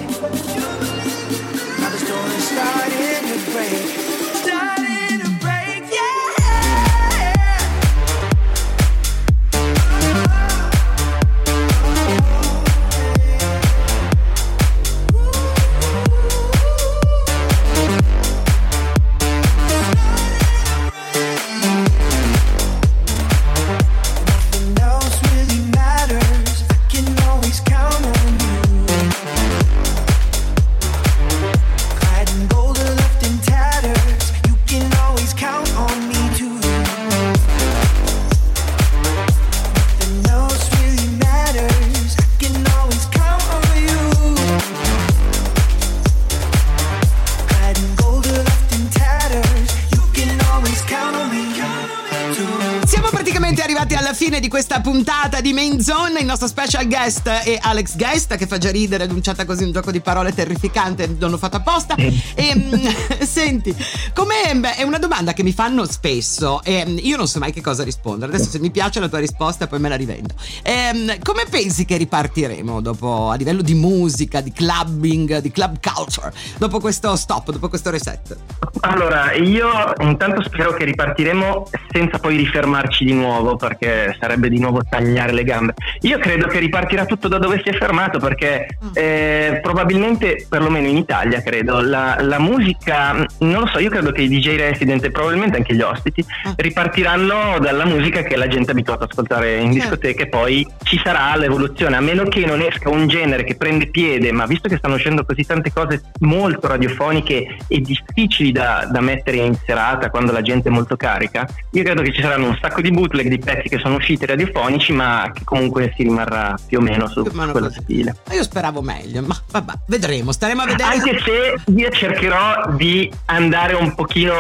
Special 56.73 56.89
guest 56.89 57.29
è 57.29 57.59
Alex 57.61 57.97
Guest, 57.97 58.35
che 58.37 58.47
fa 58.47 58.57
già 58.57 58.71
ridere, 58.71 59.05
enunciata 59.05 59.45
così 59.45 59.65
un 59.65 59.73
gioco 59.73 59.91
di 59.91 60.01
parole 60.01 60.33
terrificante, 60.33 61.07
non 61.19 61.31
l'ho 61.31 61.37
fatto 61.37 61.57
apposta. 61.59 61.95
E, 61.97 62.55
mm, 62.57 63.21
senti, 63.21 63.77
come 64.23 64.55
beh, 64.55 64.77
è 64.77 64.83
una 64.85 64.99
domanda 64.99 65.33
che 65.33 65.43
mi 65.43 65.53
fanno 65.53 65.85
spesso 65.85 66.63
e 66.63 66.85
mm, 66.87 66.99
io 67.01 67.17
non 67.17 67.27
so 67.27 67.41
mai 67.41 67.53
che 67.53 67.61
cosa 67.61 67.83
rispondere. 67.83 68.33
Adesso 68.33 68.51
se 68.51 68.61
mi 68.61 68.71
piace 68.71 69.01
la 69.01 69.09
tua 69.09 69.19
risposta 69.19 69.67
poi 69.67 69.81
me 69.81 69.89
la 69.89 69.97
rivendo. 69.97 70.33
Ehm, 70.63 71.19
come 71.25 71.45
pensi 71.51 71.85
che 71.85 71.97
ripartiremo 71.97 72.81
dopo 72.81 73.31
a 73.31 73.35
livello 73.35 73.63
di 73.63 73.75
musica, 73.75 74.41
di 74.41 74.53
clubbing, 74.53 75.39
di 75.39 75.51
club 75.51 75.79
culture, 75.81 76.33
dopo 76.57 76.79
questo 76.79 77.17
stop, 77.17 77.51
dopo 77.51 77.69
questo 77.69 77.91
reset? 77.91 78.37
Allora, 78.83 79.33
io 79.33 79.93
intanto 80.01 80.43
spero 80.45 80.73
che 80.73 80.85
ripartiremo 80.85 81.69
senza 81.91 82.19
poi 82.19 82.37
rifermarci 82.37 83.05
di 83.05 83.15
nuovo, 83.15 83.57
perché 83.57 84.17
sarebbe 84.21 84.49
di 84.49 84.59
nuovo 84.59 84.83
tagliare 84.89 85.33
le 85.33 85.43
gambe. 85.43 85.75
Io 86.03 86.19
credo 86.19 86.47
che 86.47 86.61
ripartirà 86.61 87.07
tutto 87.07 87.27
da 87.27 87.39
dove 87.39 87.61
si 87.65 87.71
è 87.71 87.77
fermato, 87.77 88.19
perché 88.19 88.79
eh, 88.95 89.59
probabilmente, 89.61 90.47
perlomeno 90.49 90.87
in 90.87 90.97
Italia, 90.97 91.43
credo, 91.43 91.81
la, 91.81 92.19
la 92.21 92.39
musica, 92.39 93.27
non 93.39 93.63
lo 93.63 93.67
so, 93.67 93.79
io 93.79 93.91
credo 93.91 94.12
che 94.13 94.23
i 94.23 94.29
DJ 94.29 94.57
resident 94.57 95.05
e 95.05 95.11
probabilmente 95.11 95.57
anche 95.57 95.75
gli 95.75 95.81
ospiti 95.81 96.25
ripartiranno 96.57 97.59
dalla 97.59 97.85
musica 97.85 98.23
che 98.23 98.37
la 98.37 98.47
gente 98.47 98.69
è 98.69 98.73
abituata 98.73 99.05
ad 99.05 99.11
ascoltare 99.11 99.59
in 99.59 99.73
discoteca 99.73 100.23
e 100.23 100.29
poi 100.29 100.67
ci 100.83 101.01
sarà 101.03 101.37
l'evoluzione, 101.37 101.97
a 101.97 102.01
meno 102.01 102.25
che 102.25 102.45
non 102.45 102.61
esca 102.61 102.89
un 102.89 103.07
genere 103.09 103.45
che 103.45 103.57
prende 103.57 103.89
piede, 103.89 104.33
ma 104.33 104.47
visto 104.47 104.69
che 104.69 104.77
stanno 104.77 104.95
uscendo 104.95 105.25
così 105.25 105.45
tante 105.45 105.73
cose 105.73 106.03
molto 106.21 106.69
radiofoniche 106.69 107.57
e 107.67 107.81
difficili 107.81 108.53
da, 108.53 108.89
da 108.91 109.01
mettere 109.01 109.39
in 109.39 109.57
serata 109.65 110.11
quando 110.11 110.33
la 110.33 110.43
gente 110.43 110.69
è 110.69 110.73
molto 110.73 110.97
carica, 110.97 111.47
io 111.73 111.83
credo 111.83 112.03
che 112.03 112.13
ci 112.13 112.21
saranno 112.21 112.49
un 112.49 112.59
sacco 112.61 112.81
di 112.81 112.91
bootleg 112.91 113.29
di 113.29 113.39
pezzi 113.39 113.69
che 113.69 113.79
sono 113.79 113.97
usciti 113.97 114.27
radiofonici, 114.27 114.93
ma 114.93 115.31
che 115.33 115.43
comunque 115.45 115.93
si 115.97 116.03
rimarrà 116.03 116.55
più 116.67 116.79
o 116.79 116.81
meno 116.81 117.09
su 117.09 117.23
quello 117.23 117.53
così. 117.53 117.81
stile. 117.81 118.17
Ma 118.27 118.35
io 118.35 118.43
speravo 118.43 118.83
meglio, 118.83 119.23
ma 119.23 119.37
vabbè, 119.51 119.73
vedremo, 119.87 120.33
staremo 120.33 120.63
a 120.63 120.67
vedere. 120.67 120.91
Anche 120.91 121.19
se 121.21 121.73
io 121.75 121.91
cercherò 121.91 122.73
di 122.75 123.11
andare 123.27 123.75
un 123.75 123.95
pochino, 124.03 124.35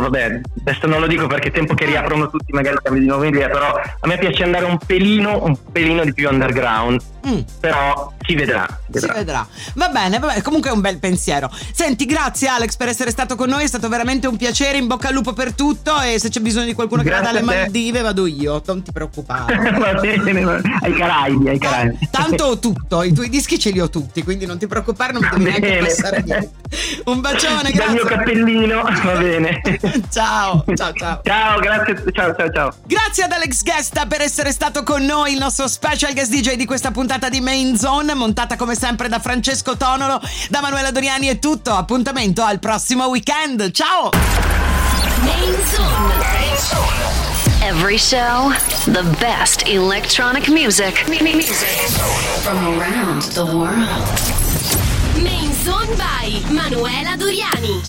vabbè, 0.00 0.40
adesso 0.66 0.86
non 0.86 1.00
lo 1.00 1.06
dico 1.06 1.26
perché 1.26 1.48
è 1.48 1.50
tempo 1.50 1.74
che 1.74 1.86
riaprono 1.86 2.28
tutti, 2.28 2.52
magari 2.52 2.76
cambi 2.82 3.00
di 3.00 3.06
nuovo 3.06 3.24
idea, 3.24 3.48
però 3.48 3.74
a 3.74 4.06
me 4.06 4.18
piace 4.18 4.42
andare 4.44 4.64
un 4.66 4.78
pelino, 4.84 5.42
un 5.44 5.56
pelino 5.72 6.04
di 6.04 6.12
più 6.12 6.28
underground, 6.28 7.00
Mm. 7.24 7.38
però 7.60 8.12
si 8.26 8.34
vedrà. 8.34 8.66
si 8.90 8.98
Si 8.98 9.06
vedrà. 9.06 9.12
vedrà. 9.14 9.46
Va 9.74 9.88
bene, 9.90 10.18
va 10.18 10.26
bene, 10.26 10.42
comunque 10.42 10.70
è 10.70 10.72
un 10.72 10.80
bel 10.80 10.98
pensiero. 10.98 11.48
Senti, 11.72 12.04
grazie 12.04 12.48
Alex 12.48 12.74
per 12.74 12.88
essere 12.88 13.12
stato 13.12 13.36
con 13.36 13.48
noi, 13.48 13.62
è 13.62 13.66
stato 13.68 13.88
veramente 13.88 14.26
un 14.26 14.36
piacere, 14.36 14.76
in 14.78 14.88
bocca 14.88 15.06
al 15.06 15.14
lupo 15.14 15.32
per 15.32 15.54
tutto 15.54 16.00
e 16.00 16.18
se 16.18 16.30
c'è 16.30 16.40
bisogno 16.40 16.66
di 16.66 16.74
qualcuno 16.74 17.02
che 17.02 17.10
Grazie 17.10 17.26
vada 17.26 17.38
alle. 17.38 17.46
Maldive 17.62 18.00
vado 18.02 18.26
io, 18.26 18.60
non 18.66 18.82
ti 18.82 18.90
preoccupare. 18.90 19.54
Va 19.78 19.94
bene, 20.00 20.60
ai 20.80 20.92
Caraibi, 20.94 21.48
ai 21.48 21.58
Caraibi. 21.60 22.08
Tanto 22.10 22.44
ho 22.44 22.58
tutto, 22.58 23.04
i 23.04 23.12
tuoi 23.12 23.28
dischi 23.28 23.56
ce 23.56 23.70
li 23.70 23.78
ho 23.78 23.88
tutti, 23.88 24.24
quindi 24.24 24.44
non 24.44 24.58
ti 24.58 24.66
preoccupare, 24.66 25.12
non 25.12 25.22
mi 25.22 25.28
devi 25.44 25.60
neanche 25.60 25.78
passare 25.84 26.22
niente. 26.26 26.50
Un 27.04 27.20
bacione, 27.20 27.70
Dal 27.70 27.92
mio 27.92 28.02
grazie. 28.04 28.24
Cappellino, 28.72 28.82
va 29.02 29.12
bene. 29.18 29.60
Ciao, 30.10 30.64
ciao, 30.74 30.92
ciao. 30.92 31.20
Ciao, 31.22 31.60
grazie, 31.60 32.02
ciao, 32.12 32.34
ciao, 32.34 32.50
ciao. 32.50 32.74
Grazie 32.86 33.24
ad 33.24 33.32
Alex 33.32 33.62
Guest 33.62 34.06
per 34.06 34.20
essere 34.22 34.52
stato 34.52 34.82
con 34.82 35.04
noi, 35.04 35.32
il 35.32 35.38
nostro 35.38 35.68
special 35.68 36.12
guest 36.14 36.32
DJ 36.32 36.54
di 36.54 36.64
questa 36.64 36.90
puntata 36.90 37.28
di 37.28 37.40
Main 37.40 37.76
Zone, 37.76 38.14
montata 38.14 38.56
come 38.56 38.74
sempre 38.74 39.08
da 39.08 39.18
Francesco 39.18 39.76
Tonolo, 39.76 40.20
da 40.48 40.60
Manuela 40.60 40.90
Doriani 40.90 41.28
è 41.28 41.38
tutto. 41.38 41.74
Appuntamento 41.74 42.42
al 42.42 42.58
prossimo 42.58 43.06
weekend. 43.06 43.70
Ciao! 43.70 44.10
Main 45.22 45.56
Zone. 45.66 46.30
Every 47.64 47.96
show, 47.96 48.50
the 48.86 49.04
best 49.20 49.68
electronic 49.68 50.48
music. 50.48 51.06
Music 51.08 51.44
from 52.42 52.58
around 52.76 53.22
the 53.34 53.44
world. 53.44 53.88
Main 55.22 55.52
Zone 55.62 55.94
by 55.96 56.42
Manuela 56.50 57.16
Doriani. 57.16 57.80